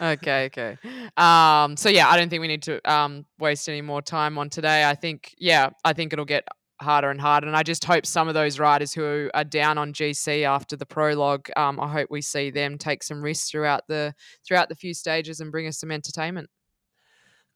okay, 0.00 0.46
okay. 0.46 0.76
Um, 1.16 1.76
so 1.76 1.88
yeah, 1.88 2.08
I 2.08 2.16
don't 2.16 2.28
think 2.28 2.40
we 2.40 2.48
need 2.48 2.62
to 2.64 2.90
um, 2.90 3.26
waste 3.38 3.68
any 3.68 3.82
more 3.82 4.02
time 4.02 4.38
on 4.38 4.50
today. 4.50 4.88
I 4.88 4.94
think, 4.94 5.34
yeah, 5.38 5.70
I 5.84 5.92
think 5.92 6.12
it'll 6.12 6.24
get 6.24 6.46
harder 6.80 7.10
and 7.10 7.20
harder. 7.20 7.46
And 7.46 7.56
I 7.56 7.62
just 7.62 7.84
hope 7.84 8.06
some 8.06 8.28
of 8.28 8.34
those 8.34 8.58
riders 8.58 8.92
who 8.92 9.30
are 9.34 9.44
down 9.44 9.78
on 9.78 9.92
GC 9.92 10.44
after 10.44 10.76
the 10.76 10.86
prologue, 10.86 11.48
um, 11.56 11.78
I 11.78 11.88
hope 11.88 12.08
we 12.10 12.22
see 12.22 12.50
them 12.50 12.78
take 12.78 13.02
some 13.02 13.22
risks 13.22 13.50
throughout 13.50 13.82
the 13.88 14.14
throughout 14.46 14.68
the 14.68 14.74
few 14.74 14.94
stages 14.94 15.40
and 15.40 15.52
bring 15.52 15.66
us 15.66 15.78
some 15.78 15.90
entertainment. 15.90 16.48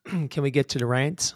Can 0.31 0.43
we 0.43 0.51
get 0.51 0.69
to 0.71 0.79
the 0.79 0.87
rants? 0.87 1.35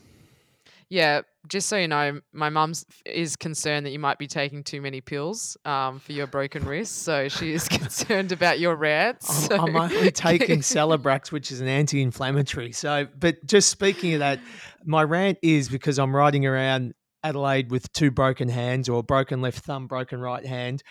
Yeah, 0.90 1.22
just 1.48 1.68
so 1.68 1.76
you 1.76 1.88
know, 1.88 2.20
my 2.32 2.48
mum 2.48 2.72
is 3.04 3.36
concerned 3.36 3.84
that 3.86 3.90
you 3.90 3.98
might 3.98 4.18
be 4.18 4.26
taking 4.26 4.64
too 4.64 4.80
many 4.80 5.00
pills 5.00 5.56
um, 5.64 5.98
for 5.98 6.12
your 6.12 6.26
broken 6.26 6.64
wrist. 6.64 7.02
So 7.02 7.28
she 7.28 7.52
is 7.52 7.68
concerned 7.68 8.32
about 8.32 8.58
your 8.58 8.74
rants. 8.74 9.28
I'm, 9.28 9.48
so. 9.48 9.56
I'm 9.56 9.76
only 9.76 10.10
taking 10.10 10.60
Celebrex, 10.60 11.30
which 11.30 11.52
is 11.52 11.60
an 11.60 11.68
anti-inflammatory. 11.68 12.72
So, 12.72 13.06
but 13.18 13.44
just 13.44 13.68
speaking 13.68 14.14
of 14.14 14.20
that, 14.20 14.40
my 14.84 15.02
rant 15.02 15.38
is 15.42 15.68
because 15.68 15.98
I'm 15.98 16.14
riding 16.14 16.46
around 16.46 16.94
Adelaide 17.22 17.70
with 17.70 17.92
two 17.92 18.10
broken 18.10 18.48
hands 18.48 18.88
or 18.88 19.02
broken 19.02 19.42
left 19.42 19.64
thumb, 19.64 19.86
broken 19.88 20.20
right 20.20 20.46
hand, 20.46 20.82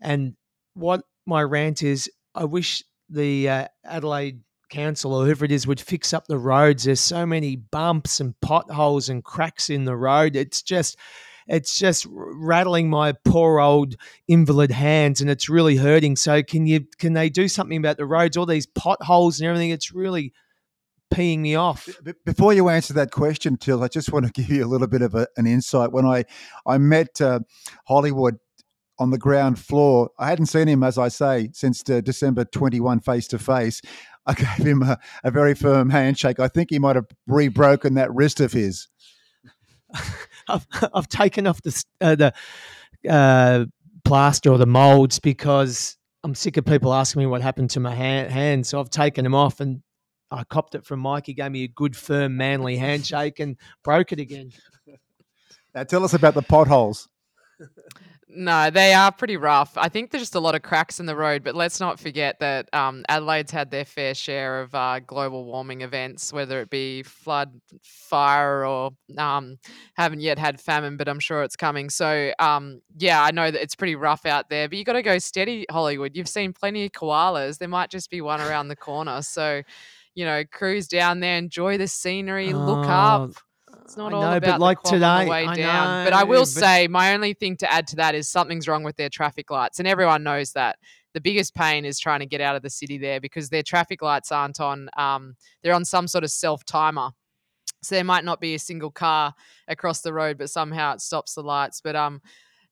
and 0.00 0.34
what 0.74 1.02
my 1.26 1.42
rant 1.42 1.82
is, 1.82 2.10
I 2.34 2.44
wish 2.44 2.82
the 3.08 3.48
uh, 3.48 3.68
Adelaide 3.84 4.40
council 4.70 5.12
or 5.12 5.24
whoever 5.24 5.44
it 5.44 5.52
is 5.52 5.66
would 5.66 5.80
fix 5.80 6.14
up 6.14 6.26
the 6.26 6.38
roads. 6.38 6.84
There's 6.84 7.00
so 7.00 7.26
many 7.26 7.56
bumps 7.56 8.20
and 8.20 8.38
potholes 8.40 9.08
and 9.08 9.22
cracks 9.22 9.68
in 9.68 9.84
the 9.84 9.96
road. 9.96 10.36
It's 10.36 10.62
just 10.62 10.96
it's 11.46 11.78
just 11.78 12.06
rattling 12.08 12.88
my 12.88 13.12
poor 13.12 13.60
old 13.60 13.96
invalid 14.28 14.70
hands 14.70 15.20
and 15.20 15.28
it's 15.28 15.48
really 15.48 15.76
hurting. 15.76 16.16
So 16.16 16.42
can 16.42 16.66
you 16.66 16.86
can 16.98 17.12
they 17.12 17.28
do 17.28 17.48
something 17.48 17.76
about 17.76 17.96
the 17.96 18.06
roads, 18.06 18.36
all 18.36 18.46
these 18.46 18.66
potholes 18.66 19.40
and 19.40 19.48
everything? 19.48 19.70
It's 19.70 19.92
really 19.92 20.32
peeing 21.12 21.40
me 21.40 21.56
off. 21.56 21.88
Before 22.24 22.52
you 22.52 22.68
answer 22.68 22.94
that 22.94 23.10
question, 23.10 23.56
Till, 23.56 23.82
I 23.82 23.88
just 23.88 24.12
want 24.12 24.26
to 24.26 24.32
give 24.40 24.48
you 24.48 24.64
a 24.64 24.68
little 24.68 24.86
bit 24.86 25.02
of 25.02 25.14
a, 25.14 25.26
an 25.36 25.46
insight. 25.46 25.92
When 25.92 26.06
I 26.06 26.24
I 26.66 26.78
met 26.78 27.20
uh, 27.20 27.40
Hollywood 27.86 28.38
on 29.00 29.10
the 29.10 29.18
ground 29.18 29.58
floor. 29.58 30.10
I 30.18 30.28
hadn't 30.28 30.46
seen 30.46 30.68
him, 30.68 30.84
as 30.84 30.98
I 30.98 31.08
say, 31.08 31.48
since 31.54 31.82
uh, 31.88 32.02
December 32.02 32.44
21 32.44 33.00
face 33.00 33.26
to 33.28 33.38
face. 33.38 33.80
I 34.30 34.34
gave 34.34 34.66
him 34.66 34.82
a, 34.82 34.96
a 35.24 35.30
very 35.30 35.54
firm 35.54 35.90
handshake. 35.90 36.38
I 36.38 36.46
think 36.46 36.70
he 36.70 36.78
might 36.78 36.94
have 36.94 37.06
re-broken 37.26 37.94
that 37.94 38.14
wrist 38.14 38.40
of 38.40 38.52
his. 38.52 38.86
I've, 40.48 40.66
I've 40.94 41.08
taken 41.08 41.48
off 41.48 41.60
the 41.62 41.84
uh, 42.00 42.14
the 42.14 42.32
uh, 43.08 43.64
plaster 44.04 44.50
or 44.50 44.58
the 44.58 44.66
molds 44.66 45.18
because 45.18 45.96
I'm 46.22 46.36
sick 46.36 46.56
of 46.56 46.64
people 46.64 46.94
asking 46.94 47.20
me 47.20 47.26
what 47.26 47.42
happened 47.42 47.70
to 47.70 47.80
my 47.80 47.94
hand, 47.94 48.30
hand. 48.30 48.66
So 48.66 48.78
I've 48.78 48.90
taken 48.90 49.24
them 49.24 49.34
off 49.34 49.58
and 49.58 49.82
I 50.30 50.44
copped 50.44 50.76
it 50.76 50.84
from 50.84 51.00
Mike. 51.00 51.26
He 51.26 51.34
gave 51.34 51.50
me 51.50 51.64
a 51.64 51.68
good, 51.68 51.96
firm, 51.96 52.36
manly 52.36 52.76
handshake 52.76 53.40
and 53.40 53.56
broke 53.82 54.12
it 54.12 54.20
again. 54.20 54.52
Now 55.74 55.84
tell 55.84 56.04
us 56.04 56.14
about 56.14 56.34
the 56.34 56.42
potholes. 56.42 57.08
No, 58.32 58.70
they 58.70 58.94
are 58.94 59.10
pretty 59.10 59.36
rough. 59.36 59.76
I 59.76 59.88
think 59.88 60.10
there's 60.10 60.22
just 60.22 60.36
a 60.36 60.40
lot 60.40 60.54
of 60.54 60.62
cracks 60.62 61.00
in 61.00 61.06
the 61.06 61.16
road, 61.16 61.42
but 61.42 61.56
let's 61.56 61.80
not 61.80 61.98
forget 61.98 62.38
that 62.38 62.72
um, 62.72 63.04
Adelaide's 63.08 63.50
had 63.50 63.70
their 63.70 63.84
fair 63.84 64.14
share 64.14 64.60
of 64.60 64.74
uh, 64.74 65.00
global 65.00 65.44
warming 65.44 65.80
events, 65.80 66.32
whether 66.32 66.60
it 66.60 66.70
be 66.70 67.02
flood, 67.02 67.60
fire, 67.82 68.64
or 68.64 68.92
um, 69.18 69.58
haven't 69.94 70.20
yet 70.20 70.38
had 70.38 70.60
famine, 70.60 70.96
but 70.96 71.08
I'm 71.08 71.18
sure 71.18 71.42
it's 71.42 71.56
coming. 71.56 71.90
So, 71.90 72.32
um, 72.38 72.82
yeah, 72.96 73.22
I 73.22 73.32
know 73.32 73.50
that 73.50 73.60
it's 73.60 73.74
pretty 73.74 73.96
rough 73.96 74.24
out 74.26 74.48
there, 74.48 74.68
but 74.68 74.78
you 74.78 74.84
got 74.84 74.92
to 74.92 75.02
go 75.02 75.18
steady, 75.18 75.66
Hollywood. 75.68 76.16
You've 76.16 76.28
seen 76.28 76.52
plenty 76.52 76.84
of 76.84 76.92
koalas. 76.92 77.58
There 77.58 77.68
might 77.68 77.90
just 77.90 78.10
be 78.10 78.20
one 78.20 78.40
around 78.40 78.68
the 78.68 78.76
corner. 78.76 79.22
So, 79.22 79.62
you 80.14 80.24
know, 80.24 80.44
cruise 80.52 80.86
down 80.86 81.20
there, 81.20 81.36
enjoy 81.36 81.78
the 81.78 81.88
scenery, 81.88 82.52
look 82.52 82.86
up. 82.86 83.32
It's 83.90 83.96
not 83.96 84.12
I 84.12 84.16
all 84.16 84.22
know, 84.22 84.36
about 84.36 84.50
but 84.52 84.60
like 84.60 84.82
today, 84.82 85.04
on 85.04 85.24
the 85.24 85.30
way 85.32 85.46
I 85.46 85.56
down. 85.56 86.04
Know, 86.04 86.10
but 86.10 86.16
I 86.16 86.22
will 86.22 86.42
but... 86.42 86.46
say, 86.46 86.86
my 86.86 87.12
only 87.12 87.34
thing 87.34 87.56
to 87.56 87.72
add 87.72 87.88
to 87.88 87.96
that 87.96 88.14
is 88.14 88.28
something's 88.28 88.68
wrong 88.68 88.84
with 88.84 88.94
their 88.94 89.08
traffic 89.08 89.50
lights, 89.50 89.80
and 89.80 89.88
everyone 89.88 90.22
knows 90.22 90.52
that. 90.52 90.76
the 91.12 91.20
biggest 91.20 91.54
pain 91.56 91.84
is 91.84 91.98
trying 91.98 92.20
to 92.20 92.26
get 92.26 92.40
out 92.40 92.54
of 92.54 92.62
the 92.62 92.70
city 92.70 92.98
there 92.98 93.20
because 93.20 93.48
their 93.48 93.64
traffic 93.64 94.00
lights 94.00 94.30
aren't 94.30 94.60
on. 94.60 94.88
Um, 94.96 95.34
they're 95.62 95.74
on 95.74 95.84
some 95.84 96.06
sort 96.06 96.22
of 96.22 96.30
self 96.30 96.64
timer. 96.64 97.10
So 97.82 97.94
there 97.94 98.04
might 98.04 98.24
not 98.24 98.40
be 98.40 98.54
a 98.54 98.58
single 98.58 98.90
car 98.90 99.34
across 99.66 100.02
the 100.02 100.12
road, 100.12 100.38
but 100.38 100.50
somehow 100.50 100.92
it 100.94 101.00
stops 101.00 101.34
the 101.34 101.42
lights. 101.42 101.80
But 101.82 101.96
um, 101.96 102.20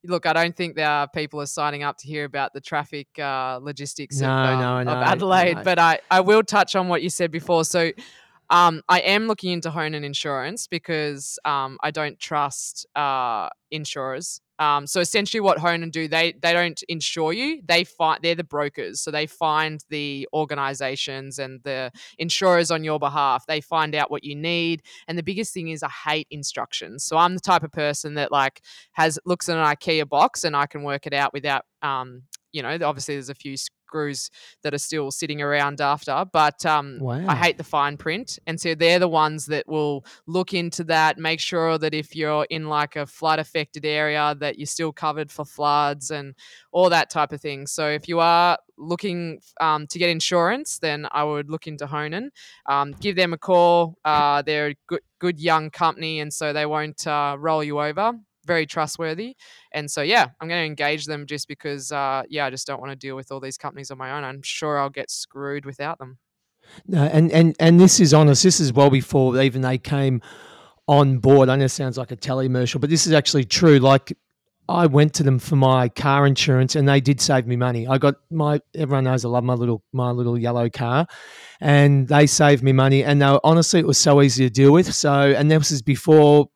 look, 0.05 0.27
I 0.27 0.33
don't 0.35 0.55
think 0.55 0.77
there 0.77 0.89
are 0.89 1.09
people 1.09 1.41
are 1.41 1.47
signing 1.47 1.83
up 1.83 1.97
to 1.99 2.07
hear 2.07 2.25
about 2.25 2.53
the 2.53 2.61
traffic 2.61 3.09
uh, 3.19 3.59
logistics 3.61 4.21
No, 4.21 4.29
of, 4.29 4.61
um, 4.61 4.85
no, 4.85 4.93
of 4.93 5.03
Adelaide. 5.03 5.57
no. 5.57 5.63
But 5.65 5.79
I, 5.79 6.01
I 6.11 6.21
will 6.21 6.43
touch 6.43 6.77
on 6.77 6.89
what 6.89 7.03
you 7.03 7.11
said 7.11 7.31
before. 7.31 7.65
So 7.65 7.91
um, 8.51 8.83
I 8.89 9.01
am 9.01 9.27
looking 9.27 9.53
into 9.53 9.71
Honan 9.71 10.05
Insurance 10.05 10.67
because 10.67 11.39
um, 11.45 11.79
I 11.83 11.91
don't 11.91 12.19
trust 12.19 12.87
uh, 12.97 13.49
insurers. 13.71 14.41
Um, 14.59 14.87
so 14.87 15.01
essentially, 15.01 15.41
what 15.41 15.59
Honan 15.59 15.91
do 15.91 16.09
they 16.09 16.35
they 16.43 16.53
don't 16.53 16.83
insure 16.89 17.33
you. 17.33 17.61
They 17.65 17.85
find 17.85 18.21
they're 18.23 18.35
the 18.35 18.43
brokers, 18.43 19.01
so 19.01 19.11
they 19.11 19.27
find 19.27 19.85
the 19.89 20.27
organisations 20.33 21.39
and 21.39 21.61
the 21.63 21.93
insurers 22.19 22.71
on 22.71 22.83
your 22.83 22.99
behalf. 22.99 23.47
They 23.47 23.61
find 23.61 23.95
out 23.95 24.11
what 24.11 24.25
you 24.25 24.35
need, 24.35 24.83
and 25.07 25.17
the 25.17 25.23
biggest 25.23 25.55
thing 25.55 25.69
is 25.69 25.83
I 25.85 25.91
hate 25.91 26.27
instructions. 26.31 27.05
So 27.05 27.17
I'm 27.17 27.35
the 27.35 27.41
type 27.41 27.63
of 27.63 27.71
person 27.71 28.15
that 28.15 28.33
like 28.33 28.63
has 28.93 29.19
looks 29.25 29.49
at 29.49 29.59
an 29.59 29.65
IKEA 29.65 30.09
box 30.09 30.43
and 30.43 30.57
I 30.57 30.67
can 30.67 30.83
work 30.83 31.07
it 31.07 31.15
out 31.15 31.33
without 31.33 31.65
um, 31.83 32.23
you 32.53 32.63
know, 32.63 32.77
obviously 32.83 33.15
there's 33.15 33.29
a 33.29 33.35
few 33.35 33.57
screws 33.89 34.31
that 34.63 34.75
are 34.75 34.79
still 34.79 35.11
sitting 35.11 35.41
around 35.41 35.81
after, 35.81 36.25
but 36.31 36.65
um, 36.67 36.99
Wow. 37.01 37.25
I 37.27 37.35
hate 37.35 37.57
the 37.57 37.65
fine 37.65 37.97
print. 37.97 38.39
And 38.47 38.61
so 38.61 38.75
they're 38.75 38.99
the 38.99 39.09
ones 39.09 39.47
that 39.47 39.67
will 39.67 40.05
look 40.27 40.53
into 40.53 40.85
that, 40.85 41.17
make 41.17 41.41
sure 41.41 41.79
that 41.79 41.95
if 41.95 42.15
you're 42.15 42.47
in 42.51 42.69
like 42.69 42.97
a 42.97 43.07
flood 43.07 43.39
affected 43.39 43.87
area, 43.87 44.35
that 44.41 44.59
you're 44.59 44.67
still 44.67 44.93
covered 44.93 45.33
for 45.33 45.45
floods 45.47 46.11
and 46.11 46.35
all 46.71 46.91
that 46.91 47.09
type 47.09 47.33
of 47.33 47.41
thing. 47.41 47.67
So 47.67 47.89
if 47.89 48.09
you 48.09 48.21
are 48.21 48.59
looking 48.77 49.41
um, 49.61 49.87
to 49.87 49.99
get 49.99 50.11
insurance, 50.11 50.79
then 50.79 51.07
I 51.11 51.25
would 51.25 51.49
look 51.51 51.67
into 51.67 51.87
Honan. 51.87 52.31
Um, 52.67 52.93
give 53.01 53.17
them 53.17 53.33
a 53.33 53.39
call. 53.39 53.97
Uh, 54.05 54.43
they're 54.43 54.69
a 54.69 54.77
good, 54.87 55.01
good 55.19 55.41
young 55.41 55.71
company, 55.71 56.21
and 56.21 56.33
so 56.33 56.53
they 56.53 56.67
won't 56.67 57.07
uh, 57.07 57.37
roll 57.39 57.65
you 57.65 57.81
over. 57.81 58.13
Very 58.49 58.67
trustworthy. 58.67 59.37
And 59.71 59.89
so, 59.89 60.03
yeah, 60.03 60.27
I'm 60.41 60.49
going 60.49 60.63
to 60.63 60.67
engage 60.67 61.05
them 61.05 61.27
just 61.27 61.47
because, 61.47 61.93
uh, 61.93 62.23
yeah, 62.29 62.47
I 62.47 62.51
just 62.51 62.67
don't 62.67 62.81
want 62.81 62.91
to 62.91 62.97
deal 62.97 63.15
with 63.15 63.31
all 63.31 63.41
these 63.41 63.59
companies 63.59 63.91
on 63.91 63.99
my 63.99 64.11
own. 64.11 64.25
I'm 64.25 64.43
sure 64.43 64.81
I'll 64.81 64.91
get 64.91 65.11
screwed 65.11 65.67
without 65.67 65.99
them. 65.99 66.19
No, 66.87 67.05
and, 67.05 67.31
and 67.33 67.57
and 67.61 67.81
this 67.81 68.01
is 68.01 68.13
honest. 68.13 68.43
This 68.43 68.61
is 68.61 68.73
well 68.73 68.91
before 68.91 69.41
even 69.41 69.63
they 69.63 69.79
came 69.79 70.21
on 70.87 71.19
board. 71.19 71.49
I 71.49 71.57
know 71.57 71.67
it 71.67 71.71
sounds 71.71 71.99
like 71.99 72.11
a 72.11 72.17
telemercial, 72.17 72.81
but 72.81 72.91
this 72.91 73.07
is 73.07 73.13
actually 73.13 73.45
true. 73.45 73.79
Like 73.79 74.13
I 74.69 74.87
went 74.87 75.15
to 75.15 75.23
them 75.23 75.39
for 75.39 75.57
my 75.57 75.89
car 75.89 76.27
insurance, 76.27 76.77
and 76.77 76.89
they 76.89 77.01
did 77.01 77.21
save 77.21 77.47
me 77.47 77.57
money. 77.57 77.87
I 77.87 77.99
got 77.99 78.17
my 78.31 78.61
everyone 78.75 79.05
knows 79.05 79.25
I 79.25 79.29
love 79.29 79.45
my 79.45 79.55
little 79.55 79.83
my 79.93 80.11
little 80.11 80.39
yellow 80.39 80.69
car, 80.69 81.07
and 81.61 82.09
they 82.09 82.27
saved 82.27 82.63
me 82.63 82.73
money. 82.73 83.03
And 83.05 83.23
they 83.23 83.31
were, 83.31 83.41
honestly, 83.45 83.81
it 83.81 83.87
was 83.87 83.99
so 83.99 84.21
easy 84.21 84.45
to 84.45 84.51
deal 84.51 84.73
with. 84.73 84.95
So, 84.95 85.13
and 85.13 85.51
this 85.51 85.71
is 85.71 85.81
before 85.81 86.51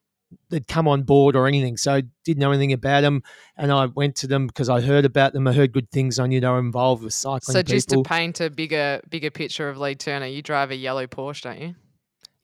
they'd 0.49 0.67
come 0.67 0.89
on 0.89 1.03
board 1.03 1.37
or 1.37 1.47
anything. 1.47 1.77
So 1.77 1.95
I 1.95 2.03
didn't 2.25 2.41
know 2.41 2.51
anything 2.51 2.73
about 2.73 3.03
them, 3.03 3.23
and 3.57 3.73
I 3.73 3.87
went 3.87 4.17
to 4.17 4.27
them 4.27 4.47
because 4.47 4.69
I 4.69 4.81
heard 4.81 5.05
about 5.05 5.33
them. 5.33 5.47
I 5.47 5.53
heard 5.53 5.73
good 5.73 5.91
things 5.91 6.19
I 6.19 6.27
knew 6.27 6.41
They 6.41 6.49
were 6.49 6.59
involved 6.59 7.03
with 7.03 7.15
cycling. 7.15 7.55
So, 7.55 7.63
just 7.63 7.89
people. 7.89 8.05
to 8.05 8.09
paint 8.09 8.41
a 8.41 8.51
bigger, 8.51 9.01
bigger 9.09 9.31
picture 9.31 9.69
of 9.69 9.79
Lee 9.79 9.95
Turner, 9.95 10.27
you 10.27 10.43
drive 10.43 10.71
a 10.71 10.77
yellow 10.77 11.07
Porsche, 11.07 11.43
don't 11.43 11.61
you? 11.61 11.75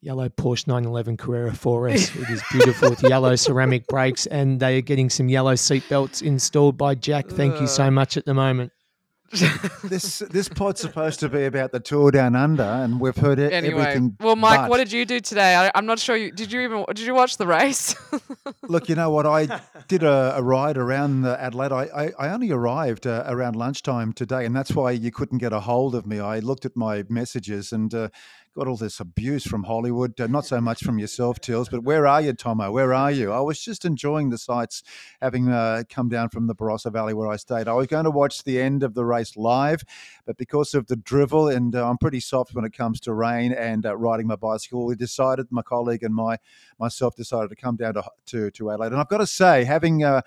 yellow 0.01 0.29
Porsche 0.29 0.67
911 0.67 1.17
Carrera 1.17 1.51
4S. 1.51 2.21
It 2.21 2.29
is 2.29 2.43
beautiful 2.51 2.89
with 2.89 3.03
yellow 3.03 3.35
ceramic 3.35 3.87
brakes, 3.87 4.25
and 4.27 4.59
they 4.59 4.77
are 4.77 4.81
getting 4.81 5.09
some 5.09 5.29
yellow 5.29 5.55
seat 5.55 5.83
belts 5.89 6.21
installed 6.21 6.77
by 6.77 6.95
Jack. 6.95 7.27
Thank 7.27 7.59
you 7.59 7.67
so 7.67 7.91
much 7.91 8.17
at 8.17 8.25
the 8.25 8.33
moment. 8.33 8.71
This 9.31 10.19
this 10.19 10.49
pod's 10.49 10.81
supposed 10.81 11.19
to 11.21 11.29
be 11.29 11.45
about 11.45 11.71
the 11.71 11.79
tour 11.79 12.11
down 12.11 12.35
under, 12.35 12.63
and 12.63 12.99
we've 12.99 13.15
heard 13.15 13.39
it, 13.39 13.53
Anyway, 13.53 13.81
everything. 13.81 14.17
well, 14.19 14.35
Mike, 14.35 14.61
but- 14.61 14.69
what 14.69 14.77
did 14.77 14.91
you 14.91 15.05
do 15.05 15.19
today? 15.19 15.55
I, 15.55 15.71
I'm 15.75 15.85
not 15.85 15.99
sure. 15.99 16.15
You 16.15 16.31
did 16.31 16.51
you 16.51 16.61
even 16.61 16.85
did 16.87 16.99
you 17.05 17.13
watch 17.13 17.37
the 17.37 17.47
race? 17.47 17.95
Look, 18.67 18.89
you 18.89 18.95
know 18.95 19.09
what? 19.11 19.25
I 19.25 19.61
did 19.87 20.03
a, 20.03 20.35
a 20.37 20.41
ride 20.43 20.77
around 20.77 21.21
the 21.21 21.39
Adelaide. 21.41 21.71
I, 21.71 21.83
I, 21.95 22.11
I 22.27 22.29
only 22.29 22.51
arrived 22.51 23.05
uh, 23.07 23.23
around 23.27 23.55
lunchtime 23.55 24.13
today, 24.13 24.45
and 24.45 24.55
that's 24.55 24.71
why 24.73 24.91
you 24.91 25.11
couldn't 25.11 25.37
get 25.39 25.53
a 25.53 25.59
hold 25.59 25.95
of 25.95 26.05
me. 26.05 26.19
I 26.19 26.39
looked 26.39 26.65
at 26.65 26.75
my 26.75 27.03
messages 27.09 27.71
and 27.71 27.93
uh, 27.93 28.09
got 28.59 28.67
all 28.67 28.75
this 28.75 28.99
abuse 28.99 29.47
from 29.47 29.63
Hollywood. 29.63 30.19
Uh, 30.19 30.27
not 30.27 30.45
so 30.45 30.59
much 30.69 30.83
from 30.83 30.99
yourself, 30.99 31.39
Tills, 31.39 31.69
but 31.69 31.83
where 31.83 32.05
are 32.05 32.21
you, 32.21 32.33
Tommo? 32.33 32.73
Where 32.73 32.93
are 32.93 33.09
you? 33.09 33.31
I 33.31 33.39
was 33.39 33.63
just 33.63 33.85
enjoying 33.85 34.29
the 34.29 34.37
sights, 34.37 34.83
having 35.21 35.47
uh, 35.47 35.83
come 35.89 36.09
down 36.09 36.27
from 36.27 36.47
the 36.47 36.53
Barossa 36.53 36.91
Valley 36.91 37.13
where 37.13 37.29
I 37.29 37.37
stayed. 37.37 37.69
I 37.69 37.73
was 37.73 37.87
going 37.87 38.03
to 38.03 38.11
watch 38.11 38.43
the 38.43 38.59
end 38.59 38.83
of 38.83 38.95
the 38.95 39.05
race 39.05 39.37
live, 39.37 39.81
but 40.25 40.35
because 40.35 40.73
of 40.73 40.87
the 40.87 40.97
drivel, 40.97 41.47
and 41.47 41.73
uh, 41.73 41.89
I'm 41.89 41.97
pretty 41.97 42.19
soft 42.19 42.53
when 42.53 42.65
it 42.65 42.73
comes 42.73 42.99
to 43.01 43.13
rain 43.13 43.53
and 43.53 43.85
uh, 43.85 43.95
riding 43.95 44.27
my 44.27 44.35
bicycle, 44.35 44.85
we 44.85 44.95
decided, 44.95 45.47
my 45.51 45.61
colleague 45.61 46.03
and 46.03 46.13
my 46.13 46.35
myself 46.79 47.15
decided 47.15 47.49
to 47.49 47.55
come 47.55 47.77
down 47.77 47.93
to 47.93 48.03
to, 48.25 48.51
to 48.51 48.71
Adelaide. 48.71 48.91
And 48.91 48.99
I've 48.99 49.07
got 49.07 49.19
to 49.19 49.27
say, 49.27 49.63
having 49.63 50.03
uh, 50.03 50.21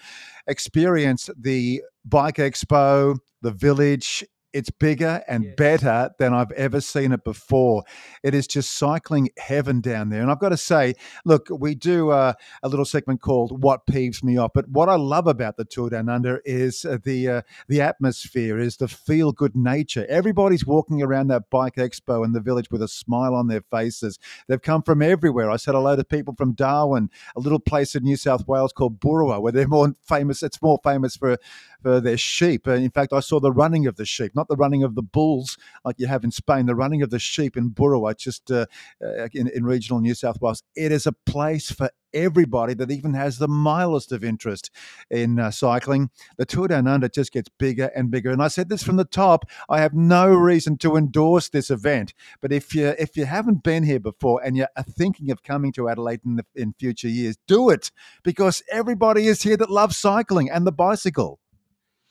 experienced 0.46 1.30
the 1.38 1.82
Bike 2.06 2.36
Expo, 2.36 3.18
the 3.42 3.50
village, 3.50 4.24
it's 4.52 4.70
bigger 4.70 5.22
and 5.28 5.44
Yes. 5.44 5.54
better 5.56 6.10
than 6.18 6.34
I've 6.34 6.52
ever 6.52 6.80
seen 6.80 7.12
it 7.12 7.24
before. 7.24 7.84
It 8.22 8.34
is 8.34 8.46
just 8.46 8.72
cycling 8.76 9.30
heaven 9.38 9.80
down 9.80 10.10
there. 10.10 10.22
And 10.22 10.30
I've 10.30 10.38
got 10.40 10.50
to 10.50 10.56
say, 10.56 10.94
look, 11.24 11.48
we 11.50 11.74
do 11.74 12.10
uh, 12.10 12.34
a 12.62 12.68
little 12.68 12.84
segment 12.84 13.20
called 13.20 13.62
"What 13.62 13.86
Peeves 13.86 14.22
Me 14.22 14.36
Off," 14.36 14.52
but 14.54 14.68
what 14.68 14.88
I 14.88 14.96
love 14.96 15.26
about 15.26 15.56
the 15.56 15.64
Tour 15.64 15.90
Down 15.90 16.08
Under 16.08 16.40
is 16.44 16.84
uh, 16.84 16.98
the 17.02 17.28
uh, 17.28 17.42
the 17.68 17.80
atmosphere, 17.80 18.58
is 18.58 18.76
the 18.76 18.88
feel 18.88 19.32
good 19.32 19.56
nature. 19.56 20.06
Everybody's 20.08 20.66
walking 20.66 21.02
around 21.02 21.28
that 21.28 21.50
bike 21.50 21.76
expo 21.76 22.24
in 22.24 22.32
the 22.32 22.40
village 22.40 22.70
with 22.70 22.82
a 22.82 22.88
smile 22.88 23.34
on 23.34 23.48
their 23.48 23.62
faces. 23.70 24.18
They've 24.48 24.60
come 24.60 24.82
from 24.82 25.02
everywhere. 25.02 25.50
I 25.50 25.56
said 25.56 25.74
hello 25.74 25.96
to 25.96 26.04
people 26.04 26.34
from 26.36 26.52
Darwin, 26.52 27.10
a 27.36 27.40
little 27.40 27.58
place 27.60 27.94
in 27.94 28.02
New 28.04 28.16
South 28.16 28.46
Wales 28.46 28.72
called 28.72 29.00
Boorowa, 29.00 29.40
where 29.40 29.52
they're 29.52 29.68
more 29.68 29.94
famous. 30.02 30.42
It's 30.42 30.60
more 30.62 30.78
famous 30.84 31.16
for 31.16 31.36
for 31.82 32.00
their 32.00 32.16
sheep. 32.16 32.66
And 32.66 32.84
in 32.84 32.90
fact, 32.90 33.12
I 33.12 33.20
saw 33.20 33.40
the 33.40 33.50
running 33.52 33.86
of 33.86 33.96
the 33.96 34.04
sheep, 34.04 34.34
not 34.34 34.41
the 34.48 34.57
running 34.57 34.83
of 34.83 34.94
the 34.94 35.02
bulls 35.02 35.57
like 35.85 35.96
you 35.98 36.07
have 36.07 36.24
in 36.24 36.31
Spain. 36.31 36.66
The 36.66 36.74
running 36.74 37.02
of 37.02 37.11
the 37.11 37.18
sheep 37.18 37.57
in 37.57 37.70
Boorowa, 37.70 38.16
just 38.16 38.50
uh, 38.50 38.66
uh, 39.05 39.28
in, 39.33 39.48
in 39.48 39.64
regional 39.64 40.00
New 40.00 40.14
South 40.14 40.40
Wales. 40.40 40.62
It 40.74 40.92
is 40.92 41.07
a 41.07 41.12
place 41.12 41.70
for 41.70 41.90
everybody 42.14 42.74
that 42.74 42.90
even 42.90 43.14
has 43.14 43.38
the 43.38 43.48
mildest 43.48 44.12
of 44.12 44.24
interest 44.24 44.70
in 45.11 45.38
uh, 45.38 45.50
cycling. 45.50 46.11
The 46.37 46.44
Tour 46.44 46.68
Down 46.68 46.87
Under 46.87 47.09
just 47.09 47.33
gets 47.33 47.48
bigger 47.59 47.90
and 47.94 48.11
bigger. 48.11 48.31
And 48.31 48.42
I 48.42 48.48
said 48.48 48.68
this 48.68 48.83
from 48.83 48.96
the 48.96 49.05
top. 49.05 49.46
I 49.68 49.81
have 49.81 49.94
no 49.94 50.28
reason 50.28 50.76
to 50.78 50.96
endorse 50.96 51.48
this 51.48 51.70
event, 51.70 52.14
but 52.40 52.52
if 52.52 52.74
you 52.74 52.88
if 52.98 53.16
you 53.16 53.24
haven't 53.24 53.62
been 53.62 53.85
here 53.85 54.00
before 54.00 54.42
and 54.44 54.57
you're 54.57 54.68
thinking 54.90 55.31
of 55.31 55.42
coming 55.42 55.72
to 55.72 55.88
Adelaide 55.88 56.20
in 56.24 56.37
the, 56.37 56.46
in 56.55 56.74
future 56.78 57.09
years, 57.09 57.37
do 57.46 57.70
it 57.70 57.90
because 58.22 58.62
everybody 58.70 59.26
is 59.26 59.42
here 59.42 59.57
that 59.57 59.70
loves 59.70 59.96
cycling 59.96 60.50
and 60.50 60.66
the 60.66 60.72
bicycle. 60.72 61.38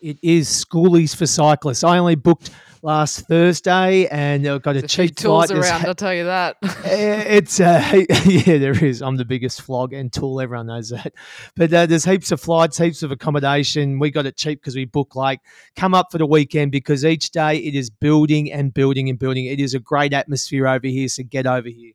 It 0.02 0.18
is 0.22 0.50
schoolies 0.50 1.16
for 1.16 1.28
cyclists. 1.28 1.84
I 1.84 2.00
only 2.00 2.16
booked 2.16 2.50
last 2.82 3.28
Thursday 3.28 4.08
and 4.08 4.48
I've 4.48 4.64
got 4.64 4.72
a 4.72 4.80
There's 4.80 4.86
a 4.86 4.88
cheap 4.88 5.16
tools 5.16 5.48
flight. 5.48 5.60
Around, 5.60 5.82
ha- 5.82 5.88
I'll 5.88 5.96
tell 5.96 6.14
you 6.14 6.26
that. 6.26 6.58
Eh, 6.84 7.38
it's 7.38 7.60
uh, 7.60 7.80
yeah, 8.26 8.58
there 8.58 8.84
is. 8.84 9.02
I'm 9.02 9.16
the 9.16 9.26
biggest 9.26 9.62
flog 9.62 9.94
and 9.94 10.12
tool. 10.12 10.42
Everyone 10.42 10.68
knows 10.68 10.90
that. 10.90 11.14
But 11.56 11.72
uh, 11.72 11.86
there's 11.86 12.04
heaps 12.04 12.32
of 12.32 12.42
flights, 12.42 12.78
heaps 12.78 13.04
of 13.04 13.12
accommodation. 13.12 14.00
We 14.00 14.10
got 14.10 14.26
it 14.26 14.36
cheap 14.36 14.60
because 14.60 14.76
we 14.76 14.86
booked 14.86 15.16
like 15.16 15.40
come 15.76 15.94
up 15.94 16.08
for 16.12 16.18
the 16.18 16.26
weekend 16.26 16.72
because 16.72 17.06
each 17.06 17.30
day 17.30 17.58
it 17.58 17.76
is 17.76 17.90
building 17.92 18.52
and 18.52 18.74
building 18.74 19.10
and 19.10 19.20
building. 19.20 19.46
It 19.46 19.60
is 19.60 19.76
a 19.76 19.80
great 19.80 20.14
atmosphere 20.14 20.68
over 20.68 20.88
here. 20.88 21.08
So 21.08 21.24
get 21.24 21.46
over 21.46 21.70
here. 21.70 21.94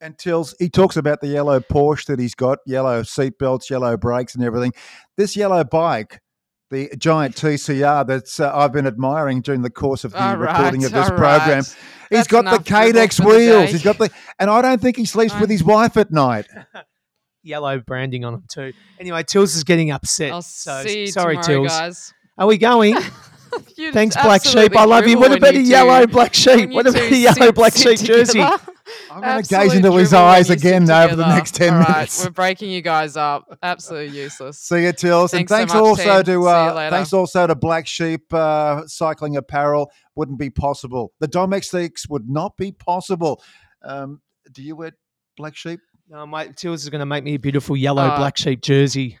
And 0.00 0.16
Tills, 0.16 0.54
he 0.58 0.70
talks 0.70 0.96
about 0.96 1.20
the 1.20 1.28
yellow 1.28 1.60
Porsche 1.60 2.06
that 2.06 2.18
he's 2.18 2.34
got, 2.34 2.58
yellow 2.66 3.02
seatbelts, 3.02 3.68
yellow 3.68 3.98
brakes, 3.98 4.34
and 4.34 4.42
everything. 4.42 4.72
This 5.18 5.36
yellow 5.36 5.62
bike, 5.62 6.20
the 6.70 6.88
giant 6.96 7.34
TCR 7.36 8.06
that's 8.06 8.40
uh, 8.40 8.50
I've 8.54 8.72
been 8.72 8.86
admiring 8.86 9.40
during 9.40 9.62
the 9.62 9.70
course 9.70 10.04
of 10.04 10.12
the 10.12 10.22
All 10.22 10.36
recording 10.36 10.82
right, 10.82 10.86
of 10.86 10.92
this 10.92 11.08
program. 11.08 11.48
right. 11.48 11.76
He's 12.10 12.18
That's 12.18 12.28
got 12.28 12.44
the 12.44 12.50
enough 12.50 12.64
dribble 12.64 12.92
Cadex 13.00 13.16
the 13.18 13.24
wheels. 13.28 13.70
He's 13.70 13.82
got 13.82 13.98
the, 13.98 14.10
and 14.38 14.50
I 14.50 14.62
don't 14.62 14.80
think 14.80 14.96
he 14.96 15.04
sleeps 15.04 15.38
with 15.38 15.50
his 15.50 15.62
wife 15.62 15.96
at 15.96 16.10
night. 16.10 16.46
Yellow 17.42 17.78
branding 17.78 18.24
on 18.24 18.32
them 18.34 18.44
too. 18.48 18.72
Anyway, 18.98 19.22
Tills 19.22 19.54
is 19.54 19.64
getting 19.64 19.90
upset. 19.90 20.32
I'll 20.32 20.42
so 20.42 20.82
see 20.82 21.02
you 21.02 21.06
sorry, 21.06 21.36
tomorrow, 21.36 21.46
Tills. 21.64 21.68
guys. 21.68 22.14
Are 22.36 22.46
we 22.46 22.58
going? 22.58 22.96
Thanks, 23.92 24.14
Black 24.16 24.44
Sheep. 24.44 24.76
I 24.76 24.84
love 24.84 25.06
you. 25.08 25.18
What 25.18 25.30
when 25.30 25.38
about 25.38 25.54
a 25.54 25.60
yellow 25.60 26.00
two- 26.06 26.12
Black 26.12 26.34
sheep? 26.34 26.70
What 26.70 26.86
about 26.86 27.08
two 27.08 27.14
a 27.14 27.18
yellow 27.18 27.34
sit- 27.46 27.54
Black 27.54 27.72
sit 27.72 27.98
sheep 27.98 28.06
jersey? 28.08 28.44
Together. 29.14 29.26
I'm 29.26 29.32
going 29.34 29.42
to 29.44 29.48
gaze 29.48 29.74
into 29.74 29.92
his 29.96 30.12
eyes 30.14 30.48
you 30.48 30.54
sit 30.58 30.64
again 30.64 30.90
over 30.90 31.16
the 31.16 31.26
next 31.26 31.54
10 31.56 31.72
All 31.74 31.80
right, 31.80 31.88
minutes. 31.88 32.24
we're 32.24 32.30
breaking 32.30 32.70
you 32.70 32.80
guys 32.82 33.16
up. 33.16 33.58
Absolutely 33.62 34.18
useless. 34.18 34.58
See 34.58 34.84
you, 34.84 34.92
Tills. 34.92 35.32
And 35.34 35.40
Thanks 35.48 35.52
thanks 35.52 35.72
so 35.72 35.80
much, 35.80 35.88
also 35.88 36.02
team. 36.16 36.24
to 36.24 36.24
See 36.26 36.32
you 36.32 36.48
uh, 36.48 36.74
later. 36.74 36.90
thanks 36.90 37.12
also 37.12 37.46
to 37.46 37.54
Black 37.54 37.86
Sheep 37.86 38.32
uh, 38.32 38.86
Cycling 38.86 39.36
Apparel. 39.36 39.90
Wouldn't 40.16 40.38
be 40.38 40.50
possible. 40.50 41.12
The 41.20 41.28
Domex 41.28 41.70
Domestiques 41.70 42.08
would 42.08 42.28
not 42.28 42.56
be 42.56 42.72
possible. 42.72 43.42
Um, 43.82 44.20
do 44.52 44.62
you 44.62 44.76
wear 44.76 44.92
Black 45.36 45.56
Sheep? 45.56 45.80
No, 46.08 46.26
mate, 46.26 46.56
Tills 46.56 46.82
is 46.82 46.88
going 46.88 46.98
to 47.00 47.06
make 47.06 47.22
me 47.22 47.34
a 47.34 47.38
beautiful 47.38 47.76
yellow 47.76 48.02
Uh, 48.02 48.16
black 48.16 48.36
sheep 48.36 48.62
jersey. 48.62 49.18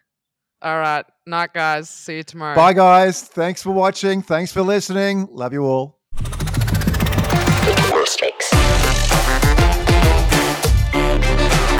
All 0.60 0.76
right. 0.78 1.04
Night, 1.24 1.52
guys. 1.54 1.88
See 1.88 2.16
you 2.16 2.22
tomorrow. 2.24 2.56
Bye, 2.56 2.72
guys. 2.72 3.22
Thanks 3.22 3.62
for 3.62 3.70
watching. 3.70 4.22
Thanks 4.22 4.52
for 4.52 4.62
listening. 4.62 5.28
Love 5.30 5.52
you 5.52 5.62
all. 5.64 5.99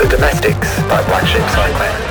The 0.00 0.08
Domestiques 0.16 0.80
by 0.84 1.04
Black 1.08 1.26
Sheep 1.26 1.46
Cycling. 1.50 2.09